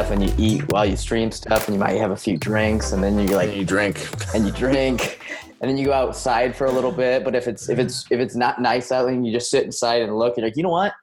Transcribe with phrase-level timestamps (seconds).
[0.00, 2.92] stuff, and you eat while you stream stuff, and you might have a few drinks,
[2.92, 4.08] and then you like And you drink.
[4.34, 5.20] and you drink
[5.62, 8.18] and then you go outside for a little bit but if it's if it's if
[8.18, 10.62] it's not nice out then you just sit inside and look and you're like you
[10.62, 10.94] know what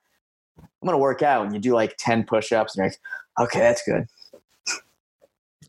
[0.60, 3.84] i'm gonna work out and you do like 10 push-ups and you're like okay that's
[3.86, 4.04] good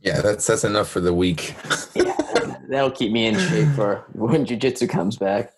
[0.00, 1.54] Yeah, that's that's enough for the week.
[1.94, 2.16] yeah
[2.70, 5.52] that'll keep me in shape for when jiu-jitsu comes back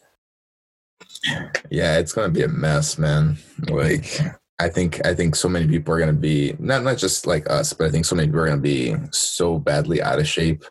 [1.71, 3.37] Yeah, it's gonna be a mess, man.
[3.69, 4.19] Like
[4.61, 7.73] I think I think so many people are gonna be not not just like us,
[7.73, 10.65] but I think so many people are gonna be so badly out of shape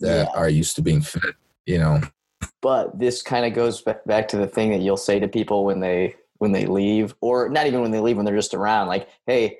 [0.00, 0.32] that Yeah.
[0.38, 1.36] are used to being fit.
[1.64, 2.00] You know,
[2.60, 5.78] but this kind of goes back to the thing that you'll say to people when
[5.80, 9.08] they when they leave or not even when they leave when they're just around like
[9.26, 9.56] hey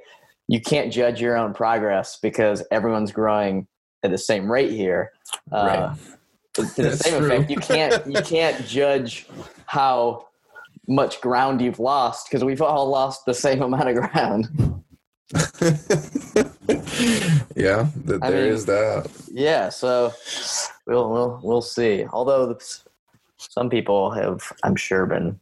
[0.49, 3.67] you can't judge your own progress because everyone's growing
[4.03, 5.13] at the same rate here
[5.53, 5.97] uh, right?
[6.55, 7.33] to the That's same true.
[7.33, 9.27] effect you can't you can't judge
[9.67, 10.27] how
[10.87, 14.49] much ground you've lost because we've all lost the same amount of ground
[17.57, 19.11] yeah, th- I there mean- is that.
[19.33, 20.13] yeah so
[20.87, 22.79] we'll we'll, we'll see although the,
[23.39, 25.39] some people have i'm sure been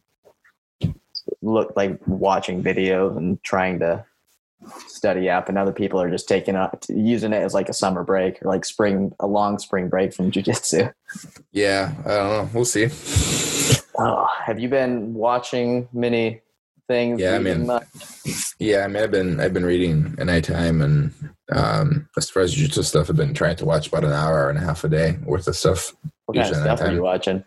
[1.41, 4.03] look like watching videos and trying to
[4.87, 8.03] study up and other people are just taking up using it as like a summer
[8.03, 10.87] break or like spring a long spring break from jiu-jitsu
[11.51, 12.49] Yeah, I don't know.
[12.53, 12.87] We'll see.
[13.97, 16.41] Oh, have you been watching many
[16.87, 17.83] things Yeah, I mean, much?
[18.59, 21.13] Yeah, I mean, I've been I've been reading at nighttime, and
[21.51, 24.57] um, as far as jiu-jitsu stuff, I've been trying to watch about an hour, and
[24.57, 25.93] a half a day worth of stuff.
[26.25, 27.43] what kind of stuff are you watching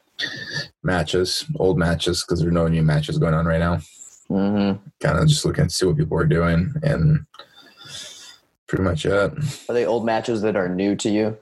[0.82, 3.80] Matches, old matches, because there are no new matches going on right now.
[4.28, 7.24] hmm Kind of just looking to see what people are doing, and
[8.66, 9.12] pretty much it.
[9.12, 11.38] are they old matches that are new to you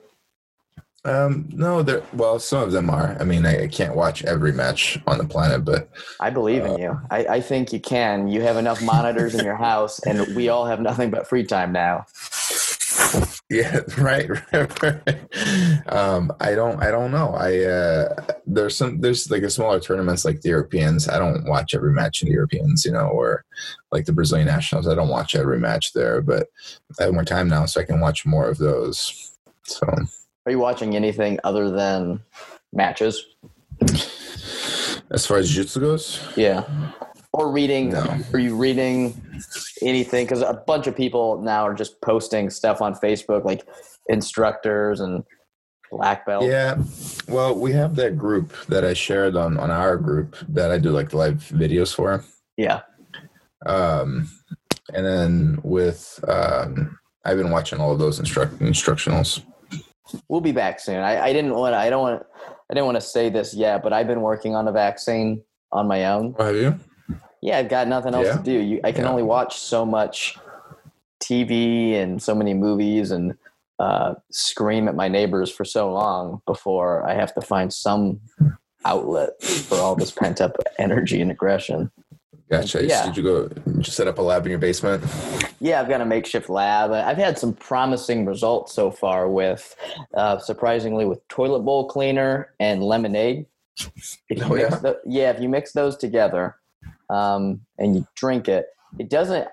[1.06, 2.02] Um, no, there.
[2.14, 3.16] Well, some of them are.
[3.20, 6.78] I mean, I, I can't watch every match on the planet, but I believe in
[6.78, 6.98] you.
[7.10, 8.28] I, I think you can.
[8.28, 11.72] You have enough monitors in your house, and we all have nothing but free time
[11.72, 12.06] now.
[13.50, 15.92] yeah, right, right, right.
[15.92, 17.34] Um, I don't, I don't know.
[17.34, 21.06] I uh, there's some, there's like a smaller tournaments like the Europeans.
[21.08, 23.44] I don't watch every match in the Europeans, you know, or
[23.92, 24.88] like the Brazilian nationals.
[24.88, 26.46] I don't watch every match there, but
[26.98, 29.36] I have more time now, so I can watch more of those.
[29.64, 29.86] So
[30.46, 32.20] Are you watching anything other than
[32.72, 33.24] matches?
[35.10, 36.64] as far as jiu-jitsu goes, Yeah.
[37.32, 37.90] Or reading?
[37.90, 38.16] No.
[38.32, 39.20] Are you reading
[39.82, 40.24] anything?
[40.24, 43.66] Because a bunch of people now are just posting stuff on Facebook, like
[44.08, 45.24] instructors and
[45.90, 46.46] black belts.
[46.46, 46.76] Yeah.
[47.26, 50.90] Well, we have that group that I shared on on our group that I do
[50.90, 52.24] like live videos for.
[52.56, 52.82] Yeah.
[53.66, 54.28] Um,
[54.92, 59.42] and then with um, I've been watching all of those instruct instructionals.
[60.28, 60.96] We'll be back soon.
[60.98, 61.74] I, I didn't want.
[61.74, 62.22] I don't want.
[62.70, 65.42] I didn't want to say this yet, but I've been working on a vaccine
[65.72, 66.34] on my own.
[66.38, 66.78] Oh, have you?
[67.42, 68.36] Yeah, I've got nothing else Yeah?
[68.38, 68.52] to do.
[68.52, 69.10] You, I can Yeah.
[69.10, 70.38] only watch so much
[71.22, 73.34] TV and so many movies and
[73.78, 78.20] uh, scream at my neighbors for so long before I have to find some
[78.84, 81.90] outlet for all this pent up energy and aggression.
[82.50, 82.84] Gotcha.
[82.86, 83.06] Yeah.
[83.06, 83.48] Did you go?
[83.48, 85.02] Did you set up a lab in your basement?
[85.60, 86.90] Yeah, I've got a makeshift lab.
[86.92, 89.74] I've had some promising results so far with,
[90.14, 93.46] uh, surprisingly, with toilet bowl cleaner and lemonade.
[94.28, 94.68] If Oh, yeah?
[94.68, 96.56] tho- yeah, if you mix those together
[97.10, 98.66] um, and you drink it,
[98.98, 99.48] it doesn't.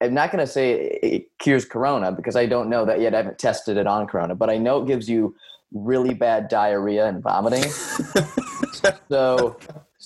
[0.00, 3.14] I'm not going to say it it cures corona because I don't know that yet.
[3.14, 5.34] I haven't tested it on corona, but I know it gives you
[5.72, 7.64] really bad diarrhea and vomiting.
[9.08, 9.56] so,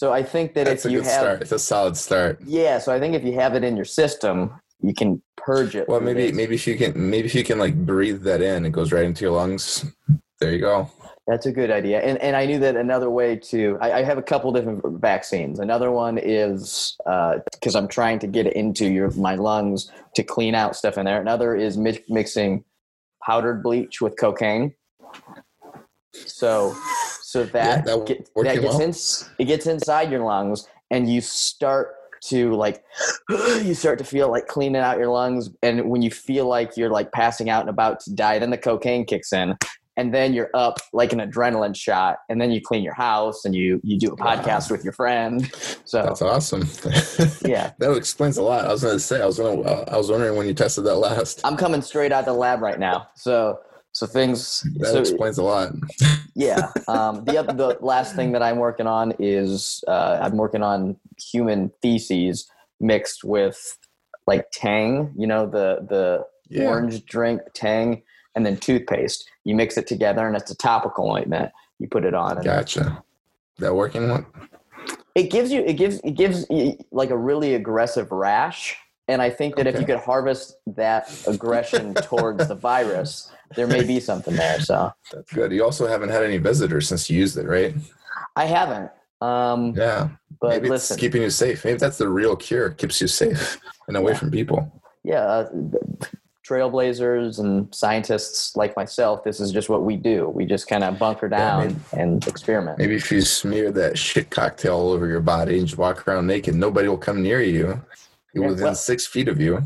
[0.00, 1.42] so I think that That's if you have, start.
[1.42, 2.40] It's a solid start.
[2.46, 4.50] yeah, so I think if you have it in your system,
[4.80, 5.90] you can purge it.
[5.90, 6.34] Well, maybe this.
[6.34, 9.04] maybe if you can maybe if you can like breathe that in, it goes right
[9.04, 9.84] into your lungs.
[10.40, 10.90] There you go.
[11.26, 12.00] That's a good idea.
[12.00, 15.58] And, and I knew that another way to, I, I have a couple different vaccines.
[15.60, 20.22] Another one is uh, because I'm trying to get it into your my lungs to
[20.22, 21.20] clean out stuff in there.
[21.20, 22.64] Another is mi- mixing
[23.22, 24.72] powdered bleach with cocaine.
[26.14, 26.74] So,
[27.30, 28.80] so that, that get, that gets well?
[28.80, 28.90] in,
[29.38, 31.94] it gets inside your lungs and you start
[32.24, 32.82] to like
[33.30, 36.90] you start to feel like cleaning out your lungs and when you feel like you're
[36.90, 39.56] like passing out and about to die then the cocaine kicks in
[39.96, 43.54] and then you're up like an adrenaline shot and then you clean your house and
[43.54, 44.34] you you do a Wow.
[44.36, 45.50] podcast with your friend
[45.84, 46.62] so That's awesome.
[47.48, 48.64] yeah that explains a lot.
[48.66, 49.22] I was going to say.
[49.22, 49.70] I was going to.
[49.92, 51.40] I was wondering when you tested that last.
[51.44, 53.58] i'm coming straight out of the lab right now so
[53.92, 55.72] so things That so explains a lot.
[56.34, 60.62] yeah um, the other the last thing that i'm working on is uh, i'm working
[60.62, 62.48] on human feces
[62.80, 63.78] mixed with
[64.26, 66.66] like tang you know the the Yeah.
[66.66, 68.02] orange drink tang
[68.34, 72.14] and then toothpaste you mix it together and it's a topical ointment you put it
[72.14, 73.02] on and Gotcha.
[73.58, 74.26] That working one?
[75.14, 76.46] it gives you it gives it gives
[76.92, 78.76] like a really aggressive rash
[79.10, 83.82] and i think that if you could harvest that aggression towards the virus there may
[83.82, 85.50] be something there so That's good.
[85.52, 87.74] You also haven't had any visitors since you used it, right?
[88.36, 88.90] i haven't
[89.20, 90.08] um Yeah.
[90.40, 91.64] but Maybe listen it's keeping you safe.
[91.64, 92.68] Maybe that's the real cure.
[92.68, 93.58] It keeps you safe
[93.88, 94.18] and away Yeah.
[94.18, 94.58] from people.
[95.02, 95.48] yeah uh,
[96.48, 100.98] trailblazers and scientists like myself this is just what we do we just kind of
[100.98, 105.06] bunker Yeah, down maybe- and experiment Maybe if you smear that shit cocktail all over
[105.06, 107.80] your body and just walk around naked, nobody will come near you.
[108.34, 109.62] Yeah, within well- six feet of you.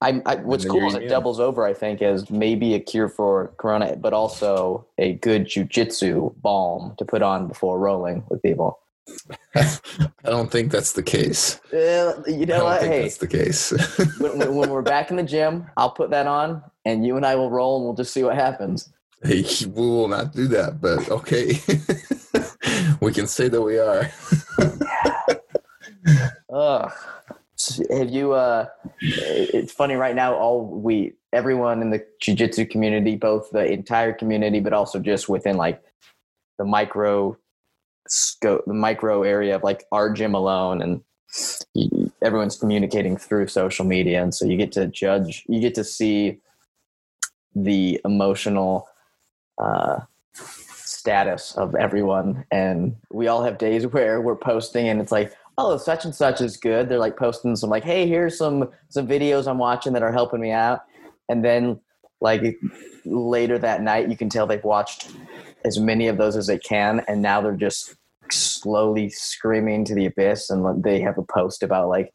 [0.00, 1.64] I, I, what's cool is it doubles over.
[1.64, 7.04] I think as maybe a cure for corona, but also a good jujitsu balm to
[7.04, 8.80] put on before rolling with people.
[9.54, 9.78] I
[10.24, 11.60] don't think that's the case.
[11.72, 12.80] Uh, you know what?
[12.80, 13.70] think Hey, that's the case.
[14.18, 17.24] when, when- when we're back in the gym, I'll put that on, and you and
[17.24, 18.92] I will roll, and we'll just see what happens.
[19.22, 21.60] Hey, we will not do that, but okay.
[23.00, 24.10] we can say that we are.
[26.52, 26.92] Ugh.
[27.94, 28.32] Have you?
[28.32, 28.66] Uh,
[29.00, 30.34] it's funny right now.
[30.34, 35.56] All we, everyone in the jujitsu community, both the entire community, but also just within
[35.56, 35.82] like
[36.58, 37.36] the micro
[38.08, 41.02] scope, the micro area of like our gym alone, and
[42.22, 45.44] everyone's communicating through social media, and so you get to judge.
[45.48, 46.38] You get to see
[47.54, 48.88] the emotional
[49.58, 50.00] uh,
[50.34, 55.76] status of everyone, and we all have days where we're posting, and it's like oh
[55.76, 56.88] such and such is good.
[56.88, 60.40] They're like posting some like hey here's some some videos i'm watching that are helping
[60.40, 60.80] me out.
[61.28, 61.80] And then
[62.20, 62.42] like
[63.04, 65.10] later that night you can tell they've watched
[65.64, 67.94] as many of those as they can and now they're just
[68.30, 72.12] slowly screaming to the abyss and they have a post about like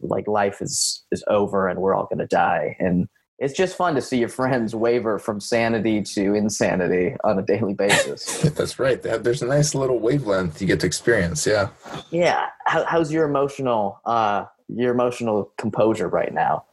[0.00, 2.76] like life is is over and we're all to die.
[2.78, 3.08] And
[3.38, 7.74] it's just fun to see your friends waver from sanity to insanity on a daily
[7.84, 9.02] basis That's right.
[9.02, 11.46] There's a nice little wavelength you get to experience.
[11.46, 11.68] Yeah.
[12.10, 16.64] yeah How, how's your emotional uh your emotional composure right now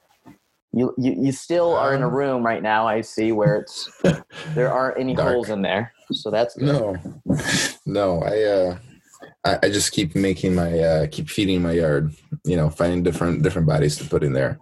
[0.73, 3.89] you you, you still are in a Um, room right now i see where it's
[4.55, 5.33] there aren't any Dark.
[5.33, 6.65] holes in there so that's good.
[6.65, 6.97] No,
[7.85, 8.21] no.
[8.21, 8.77] I uh,
[9.45, 12.13] I, I just keep making my uh, keep feeding my yard.
[12.43, 14.59] You know, finding different different bodies to put in there.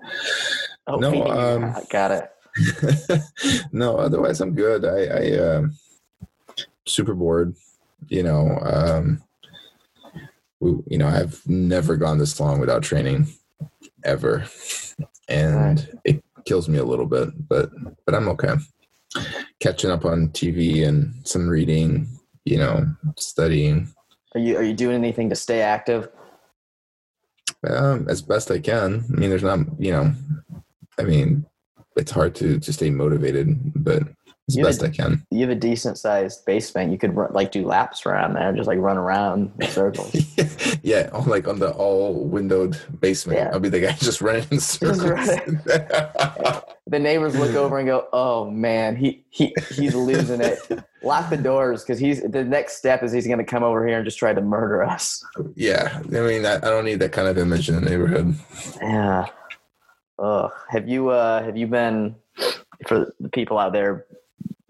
[0.90, 2.30] Oh, no, um, got it
[3.72, 4.86] no, otherwise I'm good.
[4.86, 5.78] I, I um
[6.86, 7.56] super bored.
[8.08, 9.24] You know, um,
[10.60, 13.28] we, you know, I've never gone this long without training,
[14.04, 14.46] ever,
[15.28, 17.48] and it kills me a little bit.
[17.48, 17.72] But
[18.06, 18.56] but I'm okay.
[19.60, 22.08] Catching up on TV and some reading.
[22.46, 22.88] You know,
[23.18, 23.94] studying
[24.34, 26.10] are you are you doing anything to stay active
[27.68, 29.04] um, as best I can.
[29.10, 29.60] I mean, there's not.
[29.78, 30.14] You know,
[31.00, 31.46] I mean,
[31.96, 34.04] it's hard to to stay motivated, but
[34.50, 35.25] as best did- I can.
[35.31, 38.68] you have a decent sized basement you could run, like do laps around there just
[38.68, 40.16] like run around in circles
[40.81, 43.40] yeah, on oh, like on the all windowed basement.
[43.40, 43.50] Yeah.
[43.54, 45.04] I'll be the guy just running in circles.
[45.04, 45.62] running.
[46.88, 50.60] the neighbors look over and go, "Oh man, he he he's losing it."
[51.02, 53.98] Lock the doors because he's the next step is he's going to come over here
[53.98, 55.24] and just try to murder us.
[55.56, 58.35] yeah, I mean, I, I don't need that kind of image in the neighborhood.
[58.81, 59.28] Yeah.
[60.21, 60.52] Ugh.
[60.69, 62.16] Have you uh have you been
[62.88, 64.06] for the people out there?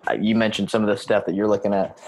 [0.10, 2.00] uh, You mentioned some of the stuff that you're looking at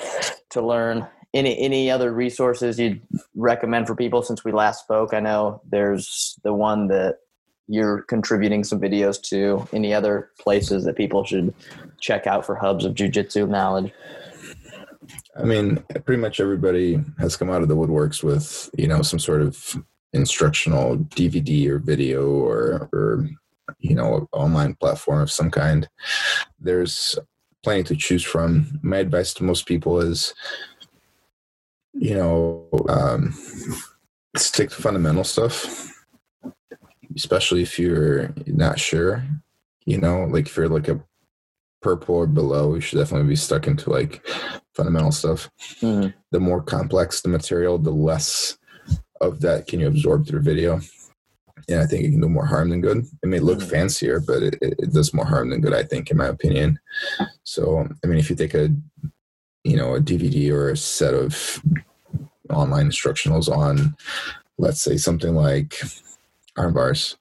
[0.52, 1.08] to learn.
[1.34, 3.02] Any any other resources you'd
[3.36, 5.14] recommend for people since we last spoke?
[5.14, 7.18] I know there's the one that
[7.68, 9.68] you're contributing some videos to.
[9.74, 11.54] Any other places that people should
[12.02, 13.94] check out for hubs of jujitsu knowledge?
[15.38, 19.20] I mean, pretty much everybody has come out of the woodworks with you know some
[19.20, 19.82] sort of
[20.14, 23.28] instructional DVD or video or or
[23.80, 25.90] you know online platform of some kind.
[26.60, 27.18] There's
[27.64, 28.80] plenty to choose from.
[28.82, 30.34] My advice to most people is,
[31.94, 33.34] you know, um,
[34.36, 35.94] stick to fundamental stuff,
[37.16, 39.24] especially if you're not sure.
[39.86, 41.04] You know, like if you're like a
[41.82, 44.26] purple or below, you should definitely be stuck into like
[44.76, 45.50] fundamental stuff.
[45.82, 46.14] Mhm.
[46.32, 48.58] The more complex the material, the less
[49.22, 50.82] of that can you absorb through video.
[51.70, 53.06] And I think it can do more harm than good.
[53.24, 53.70] It may look Mhm.
[53.70, 56.80] fancier, but it, it, it does more harm than good, I think, in my opinion.
[57.44, 58.70] So, I mean, if you take a,
[59.64, 61.62] you know, a DVD or a set of
[62.50, 63.96] online instructionals on,
[64.58, 65.80] let's say something like
[66.58, 67.18] arm bars,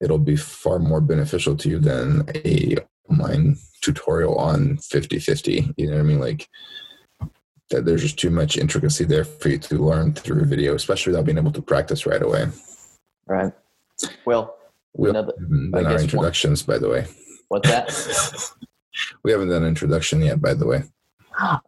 [0.00, 2.76] it'll be far more beneficial to you than a
[3.08, 5.72] online tutorial on 50-50.
[5.76, 6.18] You know what I mean?
[6.18, 6.48] Like
[7.74, 11.10] that there's just too much intricacy there for you to learn through a video, especially
[11.12, 12.46] without being able to practice right away.
[13.26, 13.52] Right.
[14.24, 14.56] Well,
[14.94, 17.06] We haven't done our guess one- introductions, by the way.
[17.48, 18.50] what's that?
[19.22, 20.82] we haven't done an introduction yet, by the way.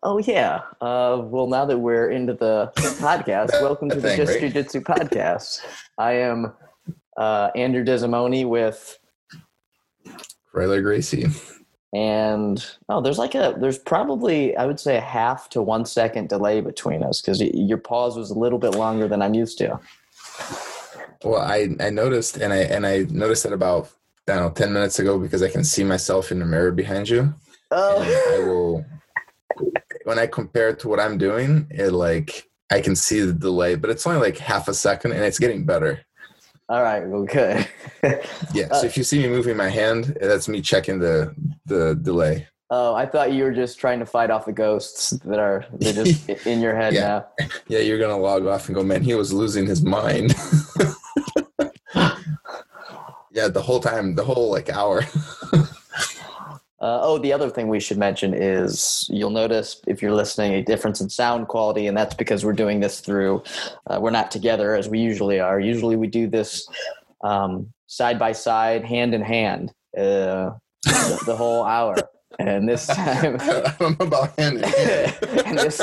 [0.05, 0.61] Oh yeah.
[0.81, 4.41] Uh, well, now that we're into the podcast, welcome to the thing, Just right?
[4.43, 5.61] Jiu-Jitsu podcast.
[5.99, 6.53] I am
[7.17, 8.97] uh, Andrew Desimoni with,
[10.55, 11.27] Ryler Gracie.
[11.93, 16.29] And oh, there's like a there's probably I would say a half to one second
[16.29, 19.79] delay between us because your pause was a little bit longer than I'm used to.
[21.25, 23.91] Well, I I noticed, and I and I noticed it about
[24.29, 27.09] I don't know ten minutes ago because I can see myself in the mirror behind
[27.09, 27.35] you.
[27.71, 28.01] Oh.
[28.03, 28.85] And Oh, I will
[30.05, 33.75] when I compare it to what I'm doing, it like I can see the delay,
[33.75, 36.01] but it's only like half a second, and it's getting better.
[36.69, 37.07] all right.
[37.07, 37.67] Well, good.
[38.55, 38.69] Yeah.
[38.71, 41.35] Uh, so if you see me moving my hand, that's me checking the
[41.67, 42.47] the delay.
[42.71, 45.93] oh, I thought you were just trying to fight off the ghosts that are they're
[45.93, 47.23] just in your head Yeah.
[47.41, 47.49] now.
[47.69, 50.35] Yeah, you're gonna log off and go, man, he was losing his mind.
[53.33, 55.03] yeah, the whole time, the whole like hour.
[56.79, 60.63] Uh, oh, the other thing we should mention is you'll notice if you're listening a
[60.63, 63.43] difference in sound quality, and that's because we're doing this through,
[63.87, 65.59] uh, we're not together as we usually are.
[65.59, 66.69] Usually we do this
[67.25, 70.51] um, side by side, hand in hand, uh,
[70.87, 71.97] the, the whole hour.
[72.39, 74.57] And this time, I don't know about him.
[75.47, 75.81] and, this,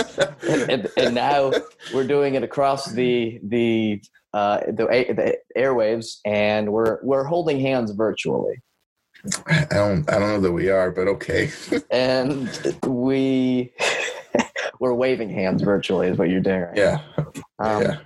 [0.47, 1.51] and, and, and now
[1.93, 4.01] we're doing it across the the
[4.33, 8.61] uh, the, the airwaves, and we're we're holding hands virtually.
[9.47, 11.51] I don't I don't know that we are, but okay.
[11.91, 13.73] and we
[14.79, 17.01] we're waving hands virtually is what you're doing right Yeah.
[17.59, 17.97] um, yeah.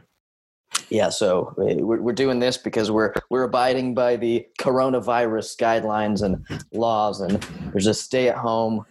[0.89, 6.45] Yeah so we're, we're doing this because we're we're abiding by the coronavirus guidelines and
[6.73, 7.41] laws and
[7.71, 8.85] there's a stay at home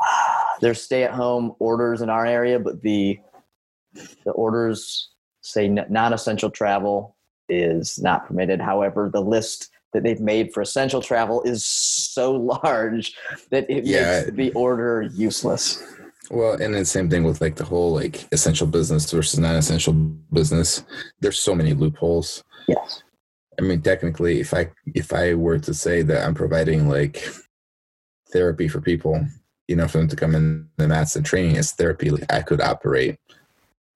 [0.60, 3.18] there's stay at home orders in our area but the
[4.24, 5.10] the orders
[5.42, 7.16] say non-essential travel
[7.48, 12.32] is not permitted however the list that they've made for essential travel is so
[12.62, 13.12] large
[13.50, 14.20] that it Yeah.
[14.22, 15.82] makes the order useless
[16.30, 19.92] Well, and the same thing with like the whole like essential business versus non-essential
[20.32, 20.84] business.
[21.20, 22.44] There's so many loopholes.
[22.68, 23.02] yes
[23.58, 27.28] I mean, technically, if I if I were to say that I'm providing like
[28.32, 29.26] therapy for people,
[29.68, 32.40] you know, for them to come in the mats and training as therapy, like, I
[32.42, 33.18] could operate.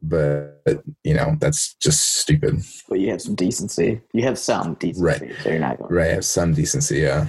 [0.02, 0.60] But
[1.02, 2.56] you know, that's just stupid.
[2.90, 5.32] but you have some decency you have some decency Right.
[5.42, 6.10] so you're not going Right?
[6.10, 6.98] I have some decency.
[6.98, 7.28] Yeah.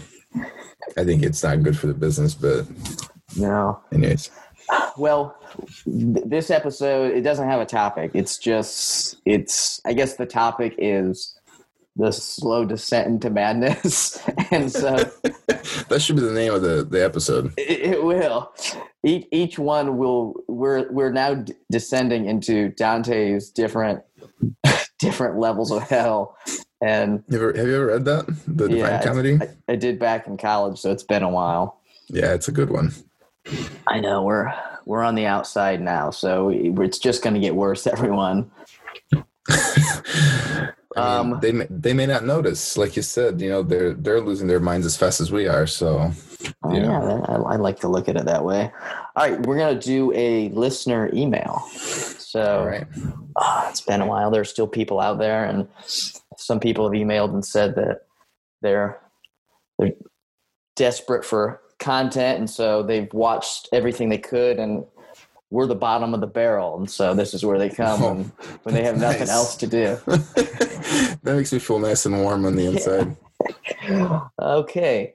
[0.98, 2.66] I think it's not good for the business, but
[3.38, 4.30] no anyways.
[4.98, 5.38] Well,
[5.86, 8.12] th- this episode it doesn't have a topic.
[8.14, 11.38] It's just it's I guess the topic is
[11.98, 14.20] the slow descent into madness,
[14.52, 14.96] and so
[15.88, 17.54] that should be the name of the, the episode.
[17.58, 18.52] it, it will.
[19.04, 20.34] Each each one will.
[20.48, 24.02] We're we're now d- descending into Dante's different
[25.00, 26.36] different levels of hell,
[26.82, 28.26] and Have you ever, have you ever read that?
[28.48, 29.40] The Divine Yeah, Comedy?
[29.42, 31.80] I, I did back in college, so it's been a while.
[32.08, 32.92] yeah, it's a good one.
[33.88, 34.54] I know we're
[34.86, 37.88] we're on the outside now, so it's just going to get worse.
[37.96, 38.52] Everyone.
[39.50, 43.42] I mean, Um, they may, they may not notice, like you said.
[43.42, 45.68] You know, they're they're losing their minds as fast as we are.
[45.68, 46.12] So
[46.64, 47.22] Oh, Yeah.
[47.28, 48.72] I, I like to look at it that way.
[49.16, 51.68] All right, we're gonna do a listener email.
[51.76, 52.88] So right,
[53.38, 54.32] ah, it's been a while.
[54.32, 55.68] There's still people out there, and
[56.38, 58.02] some people have emailed and said that
[58.62, 59.00] they're
[59.80, 59.94] they're
[60.76, 64.86] desperate for content, and so they've watched everything they could, and
[65.52, 68.24] we're the bottom of the barrel, and so this is where they come Oh, when,
[68.64, 69.30] when they have nothing nice.
[69.30, 69.98] else to do.
[70.06, 73.16] that makes me feel nice and warm on the inside.
[74.42, 75.14] Okay.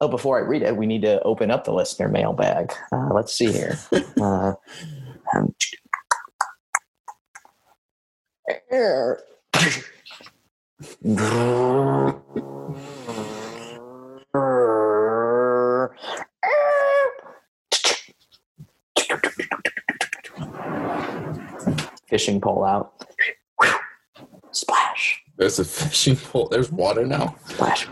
[0.00, 2.72] Oh, before I read it, we need to open up the listener mailbag.
[2.90, 3.78] Uh, let's see here.
[4.20, 4.54] Uh,
[5.34, 5.54] um,
[22.12, 22.92] Fishing pole out.
[24.50, 25.22] Splash.
[25.38, 26.46] There's a fishing pole.
[26.50, 27.34] There's water now.
[27.46, 27.88] Splash.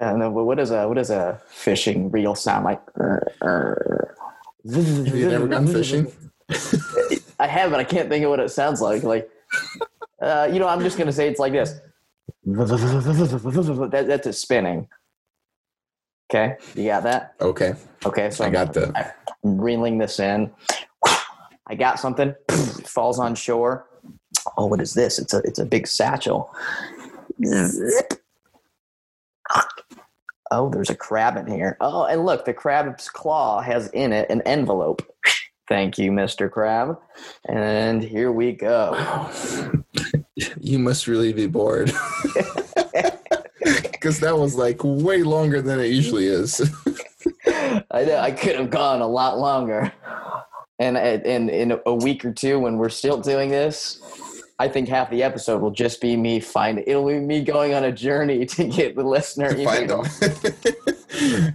[0.00, 2.80] Know, but what does a what does a fishing reel sound like?
[2.96, 3.26] Have
[4.64, 6.12] you never gone fishing?
[7.40, 9.02] I have, but I can't think of what it sounds like.
[9.02, 9.28] Like,
[10.20, 11.80] uh, you know, I'm just gonna say it's like this.
[12.44, 14.86] That, that's it spinning.
[16.30, 17.34] Okay, you got that?
[17.40, 17.74] Okay,
[18.06, 19.16] Okay, so I I'm, got that.
[19.44, 20.52] I'm reeling this in.
[21.66, 22.34] I got something.
[22.48, 23.86] It falls on shore.
[24.56, 25.18] Oh, what is this?
[25.18, 26.54] It's a it's a big satchel.
[27.44, 28.14] Zip.
[30.50, 31.76] Oh, there's a crab in here.
[31.80, 35.02] Oh, and look, the crab's claw has in it an envelope.
[35.68, 36.50] Thank you, Mr.
[36.50, 36.98] Crab.
[37.48, 39.30] And here we go.
[40.58, 41.92] You must really be bored.
[44.02, 46.60] Because that was like way longer than it usually is.
[47.92, 49.92] I know I could have gone a lot longer.
[50.82, 54.00] Uh, and and in a week or two, when we're still doing this,
[54.58, 56.84] I think half the episode will just be me finding.
[56.86, 60.04] It'll be me going on a journey to get the listener to find them.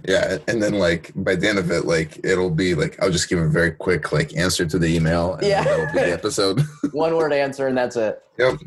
[0.08, 3.28] yeah, and then like by the end of it, like it'll be like I'll just
[3.28, 5.64] give a very quick like answer to the email, and Yeah.
[5.64, 6.62] that'll be the episode.
[6.92, 8.22] One word answer, and that's it.
[8.38, 8.58] yep.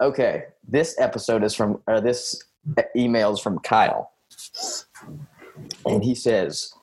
[0.00, 2.42] Okay, this episode is from, or this
[2.96, 4.10] email is from Kyle.
[5.86, 6.74] And he says,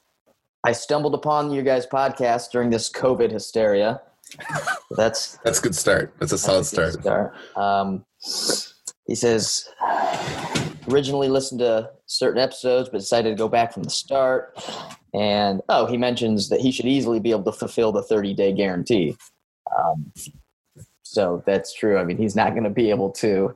[0.64, 4.02] I stumbled upon you guys' podcast during this COVID hysteria.
[4.92, 6.14] That's That's a good start.
[6.20, 7.34] That's a solid that's a start.
[7.34, 7.58] start.
[7.58, 8.06] Um,
[9.08, 9.70] he says,
[10.90, 14.62] originally listened to certain episodes, but decided to go back from the start.
[15.14, 18.54] And oh, he mentions that he should easily be able to fulfill the 30 day
[18.54, 19.16] guarantee.
[19.78, 20.12] Um,
[21.04, 21.98] so that's true.
[21.98, 23.56] I mean, he's not going to be able to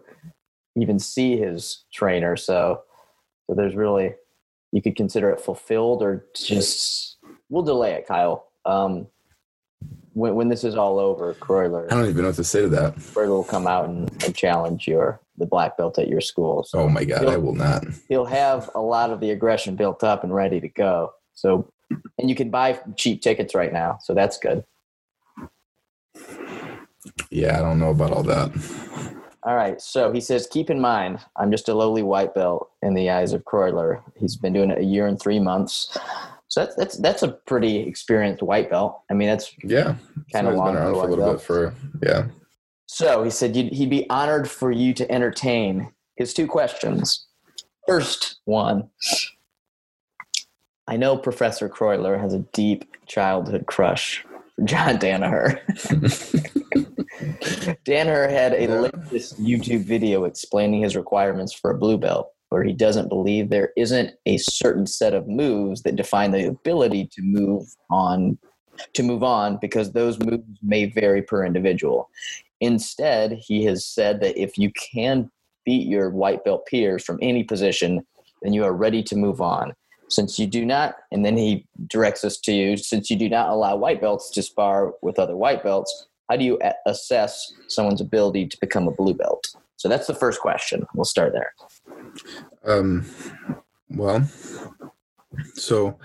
[0.75, 2.35] even see his trainer.
[2.35, 2.81] So,
[3.45, 4.15] so there's really,
[4.73, 7.17] you could consider it fulfilled or just,
[7.49, 8.47] we'll delay it, Kyle.
[8.65, 9.05] Um,
[10.13, 12.69] when, when this is all over, Croyler, I don't even know what to say to
[12.69, 12.95] that.
[12.95, 16.63] Croyler will come out and, and challenge your the black belt at your school.
[16.63, 17.83] So Oh my god, I will not.
[18.07, 21.13] he'll have a lot of the aggression built up and ready to go.
[21.33, 21.71] So,
[22.19, 24.63] and you can buy cheap tickets right now, so that's good.
[27.29, 28.51] Yeah, I don't know about all that.
[29.45, 29.81] All right.
[29.81, 33.33] So he says, keep in mind, I'm just a lowly white belt in the eyes
[33.33, 34.01] of Croyler.
[34.17, 35.97] He's been doing it a year and three months.
[36.47, 39.01] So that's that's that's a pretty experienced white belt.
[39.09, 39.95] I mean, that's Yeah,
[40.31, 41.37] kind of long been around for a little belt.
[41.39, 41.73] bit for
[42.03, 42.25] yeah.
[42.85, 47.25] So he said you'd, he'd be honored for you to entertain his two questions.
[47.87, 48.89] First one
[50.87, 54.23] I know Professor Croyler has a deep childhood crush
[54.65, 55.59] John Danaher.
[57.85, 62.73] Danaher had a latest YouTube video explaining his requirements for a blue belt, where he
[62.73, 67.67] doesn't believe there isn't a certain set of moves that define the ability to move
[67.89, 68.37] on
[68.93, 72.09] to move on because those moves may vary per individual.
[72.59, 75.29] Instead, he has said that if you can
[75.65, 78.05] beat your white belt peers from any position,
[78.41, 79.73] then you are ready to move on.
[80.13, 83.49] Since you do not, and then he directs us to you, since you do not
[83.49, 88.47] allow white belts to spar with other white belts, how do you assess someone's ability
[88.47, 89.47] to become a blue belt?
[89.77, 90.85] So that's the first question.
[90.95, 91.53] We'll start there.
[92.65, 93.05] Um,
[93.89, 94.27] well,
[95.55, 95.99] so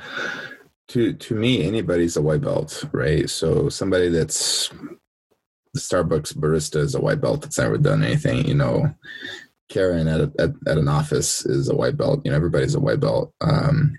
[0.89, 3.29] to to me, anybody's a white belt, right?
[3.31, 4.71] So somebody that's
[5.75, 8.47] the Starbucks barista is a white belt that's never done anything.
[8.47, 8.95] You know,
[9.69, 12.23] Karen at, a, at at an office is a white belt.
[12.25, 13.33] You know, everybody's a white belt.
[13.41, 13.99] Um,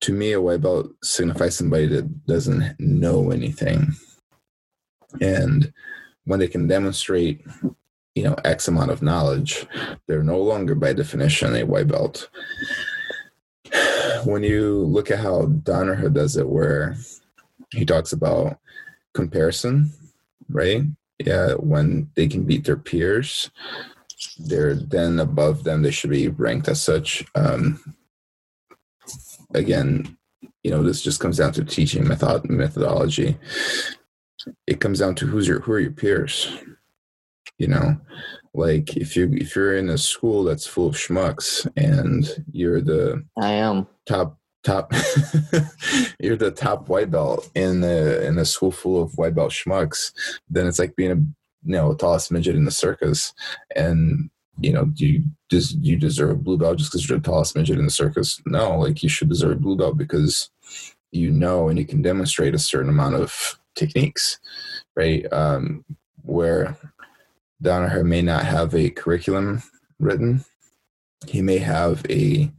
[0.00, 3.92] to me, a white belt signifies somebody that doesn't know anything,
[5.20, 5.72] and
[6.24, 7.44] when they can demonstrate
[8.18, 9.64] you know x amount of knowledge
[10.06, 12.28] they're no longer by definition a white belt
[14.24, 16.96] when you look at how Danaher does it where
[17.70, 18.58] he talks about
[19.14, 19.92] comparison
[20.48, 20.82] right
[21.18, 23.50] yeah when they can beat their peers
[24.38, 27.24] they're then above them they should be ranked as such.
[27.34, 27.94] Um
[29.54, 30.16] again
[30.62, 33.36] you know this just comes down to teaching method methodology.
[34.66, 36.56] It comes down to who's your who are your peers
[37.58, 37.98] you know?
[38.54, 43.24] Like if you if you're in a school that's full of schmucks and you're the
[43.40, 43.86] I am.
[44.06, 44.92] top top
[46.20, 50.12] you're the top white belt in the in a school full of white belt schmucks
[50.50, 51.22] then it's like being a
[51.64, 53.32] you know tallest midget in the circus
[53.76, 57.24] and you know do you just you deserve a blue belt just because you're the
[57.24, 60.50] tallest midget in the circus no like you should deserve a blue belt because
[61.10, 64.38] you know and you can demonstrate a certain amount of techniques
[64.96, 65.84] right um
[66.22, 66.76] where
[67.62, 69.62] Danaher may not have a curriculum
[69.98, 70.44] written.
[71.26, 72.50] He may have a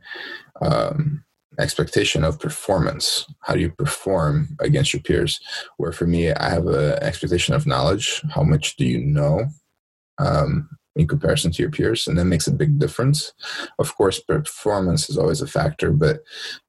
[0.62, 1.24] um,
[1.60, 3.26] expectation of performance.
[3.42, 5.40] How do you perform against your peers?
[5.78, 8.22] Where for me, I have an expectation of knowledge.
[8.30, 9.46] How much do you know
[10.18, 12.08] um, in comparison to your peers?
[12.08, 13.34] And that makes a big difference.
[13.78, 16.22] Of course, performance is always a factor, but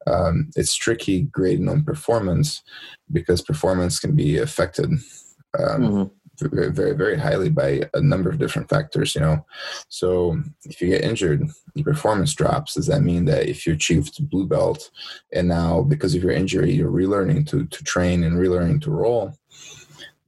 [0.07, 2.62] um, it's tricky grading on performance
[3.12, 4.90] because performance can be affected.
[5.59, 6.11] Um, Mhm.
[6.48, 9.44] Very, very, very highly by a number of different factors, you know.
[9.88, 12.74] So if you get injured, your performance drops.
[12.74, 14.90] Does that mean that if you achieved blue belt
[15.33, 19.35] and now because of your injury, you're relearning to, to train and relearning to roll,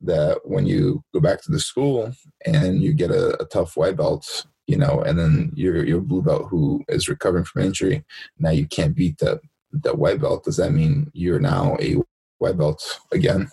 [0.03, 2.13] that when you go back to the school
[2.45, 6.23] and you get a, a tough white belt, you know, and then your your blue
[6.23, 8.05] belt who is recovering from injury,
[8.39, 9.41] now you can't beat that
[9.73, 10.45] that white belt.
[10.45, 11.97] Does that mean you're now a
[12.39, 13.51] white belt again?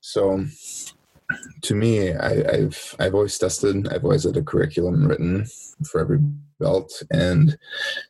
[0.00, 0.44] So
[1.62, 3.88] to me, I, I've I've always tested.
[3.88, 5.46] I've always had a curriculum written
[5.90, 6.18] for every
[6.58, 7.56] belt, and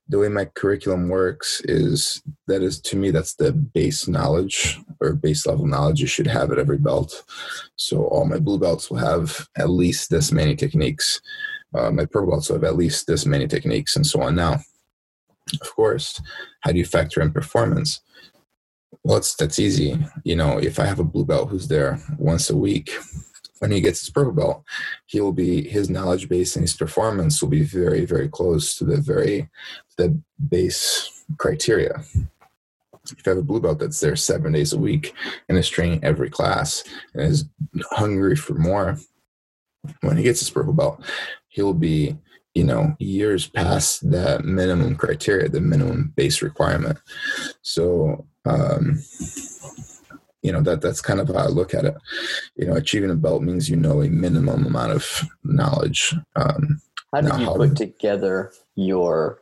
[0.08, 5.12] the way my curriculum works is that is to me that's the base knowledge or
[5.14, 7.24] base level knowledge you should have at every belt.
[7.76, 11.20] So all my blue belts will have at least this many techniques.
[11.74, 14.34] Uh, my purple belts will have at least this many techniques, and so on.
[14.34, 14.60] Now,
[15.60, 16.20] of course,
[16.60, 18.00] how do you factor in performance?
[19.04, 19.98] Well, that's easy.
[20.24, 22.92] You know, if I have a blue belt who's there once a week,
[23.62, 24.64] when he gets his purple belt,
[25.06, 28.84] he will be his knowledge base and his performance will be very, very close to
[28.84, 29.48] the very
[29.96, 32.02] the base criteria.
[33.04, 35.14] If you have a blue belt that's there seven days a week
[35.48, 36.82] and is training every class
[37.14, 37.44] and is
[37.92, 38.98] hungry for more,
[40.00, 41.00] when he gets his purple belt,
[41.46, 42.18] he'll be
[42.54, 46.98] you know years past that minimum criteria the minimum base requirement
[47.62, 49.02] so um
[50.42, 51.96] you know that that's kind of how I look at it.
[52.56, 56.14] You know, achieving a belt means you know a minimum amount of knowledge.
[56.36, 56.80] Um,
[57.12, 59.40] how did you how put together your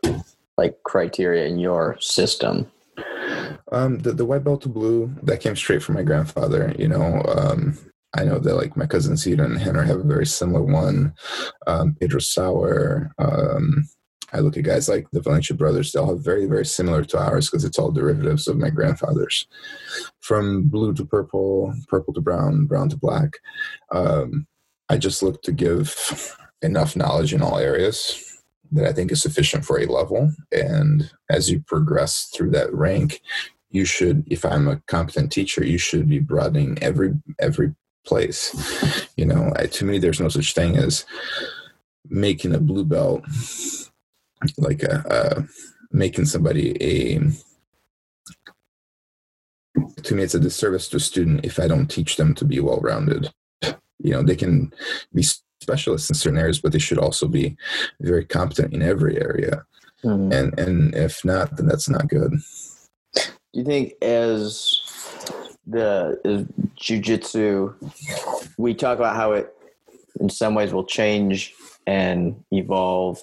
[0.56, 2.70] like criteria in your system?
[3.72, 6.74] Um, the the white belt to blue that came straight from my grandfather.
[6.78, 7.78] You know, um,
[8.16, 11.14] I know that like my cousin Cedar and Henry have a very similar one.
[11.66, 13.88] Um, Pedro Sauer, um,
[14.32, 17.48] I look at guys like the Valente brothers, they'll have very, very similar to ours
[17.48, 19.46] because it's all derivatives of my grandfather's.
[20.20, 23.38] From blue to purple, purple to brown, brown to black.
[23.92, 24.46] Um,
[24.88, 28.40] I just look to give enough knowledge in all areas
[28.72, 30.32] that I think is sufficient for a level.
[30.52, 33.20] And as you progress through that rank,
[33.70, 39.06] you should, if I'm a competent teacher, you should be broadening every every place.
[39.16, 41.04] You know, I, to me, there's no such thing as
[42.08, 43.24] making a blue belt
[44.58, 45.42] like a, uh, uh,
[45.92, 47.20] making somebody a
[50.02, 52.60] to me it's a disservice to a student if i don't teach them to be
[52.60, 53.30] well rounded
[54.02, 54.72] you know they can
[55.14, 55.22] be
[55.60, 57.56] specialists in certain areas but they should also be
[58.00, 59.64] very competent in every area.
[60.04, 60.32] Mm-hmm.
[60.32, 62.32] and and if not then that's not good.
[63.14, 63.22] Do
[63.52, 64.80] you think as
[65.66, 67.74] the as jiu-jitsu
[68.56, 69.54] we talk about how it
[70.18, 71.54] in some ways will change
[71.86, 73.22] and evolve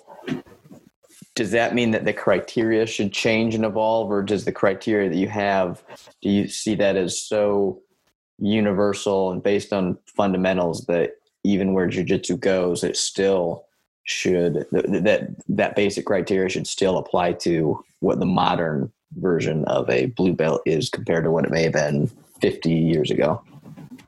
[1.38, 5.18] does that mean that the criteria should change and evolve or does the criteria that
[5.18, 5.84] you have
[6.22, 7.80] do you see that as so
[8.40, 11.12] universal and based on fundamentals that
[11.44, 13.66] even where jiu-jitsu goes it still
[14.04, 20.08] should that that basic criteria should still apply to what the modern version of a
[20.08, 22.10] blue belt is compared to what it may have been
[22.42, 23.42] 50 years ago?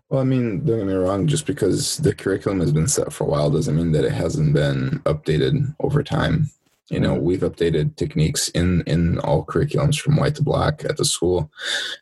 [0.10, 3.26] Well, I mean, don't get me wrong, just because the curriculum has been set for
[3.26, 6.50] a while doesn't mean that it hasn't been updated over time
[6.90, 11.06] you know we've updated techniques in in all curriculums from white to black at the
[11.06, 11.52] school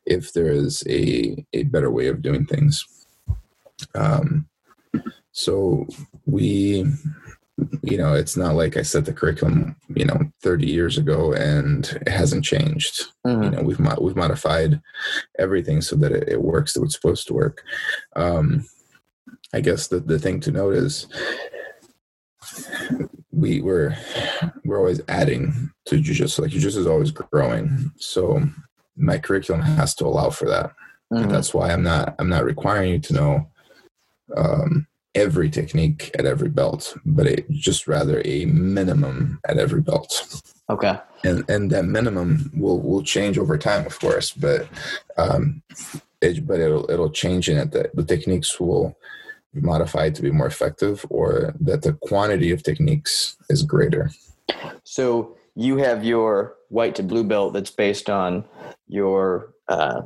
[0.05, 2.85] if there is a a better way of doing things.
[3.95, 4.47] Um
[5.31, 5.85] so
[6.25, 6.85] we
[7.81, 11.97] you know it's not like i set the curriculum you know 30 years ago and
[12.05, 13.07] it hasn't changed.
[13.25, 13.43] Mm-hmm.
[13.43, 14.79] you know we've we've modified
[15.39, 17.63] everything so that it, it works the way it's supposed to work.
[18.15, 18.65] Um
[19.53, 21.07] i guess the the thing to note is
[23.37, 23.95] we were
[24.65, 26.39] we're always adding to jujitsu.
[26.39, 28.41] Like jujitsu is always growing, so
[28.95, 30.71] my curriculum has to allow for that.
[31.13, 31.23] Mm-hmm.
[31.23, 33.51] And that's why I'm not I'm not requiring you to know
[34.35, 40.41] um, every technique at every belt, but it, just rather a minimum at every belt.
[40.69, 40.99] Okay.
[41.23, 44.67] And and that minimum will will change over time, of course, but
[45.17, 45.61] um,
[46.21, 47.71] it, but it'll it'll change in it.
[47.71, 48.97] The, the techniques will
[49.53, 54.11] modified to be more effective or that the quantity of techniques is greater.
[54.83, 58.45] So you have your white to blue belt that's based on
[58.87, 60.01] your uh,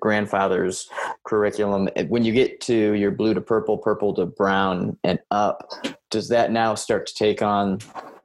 [0.00, 0.88] grandfather's
[1.24, 1.88] curriculum.
[2.08, 5.70] When you get to your blue to purple, purple to brown, and up,
[6.10, 7.80] does that now start to take on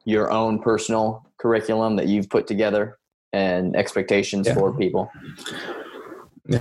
[0.06, 2.98] your own personal curriculum that you've put together
[3.34, 4.54] and expectations yeah.
[4.54, 5.12] for people?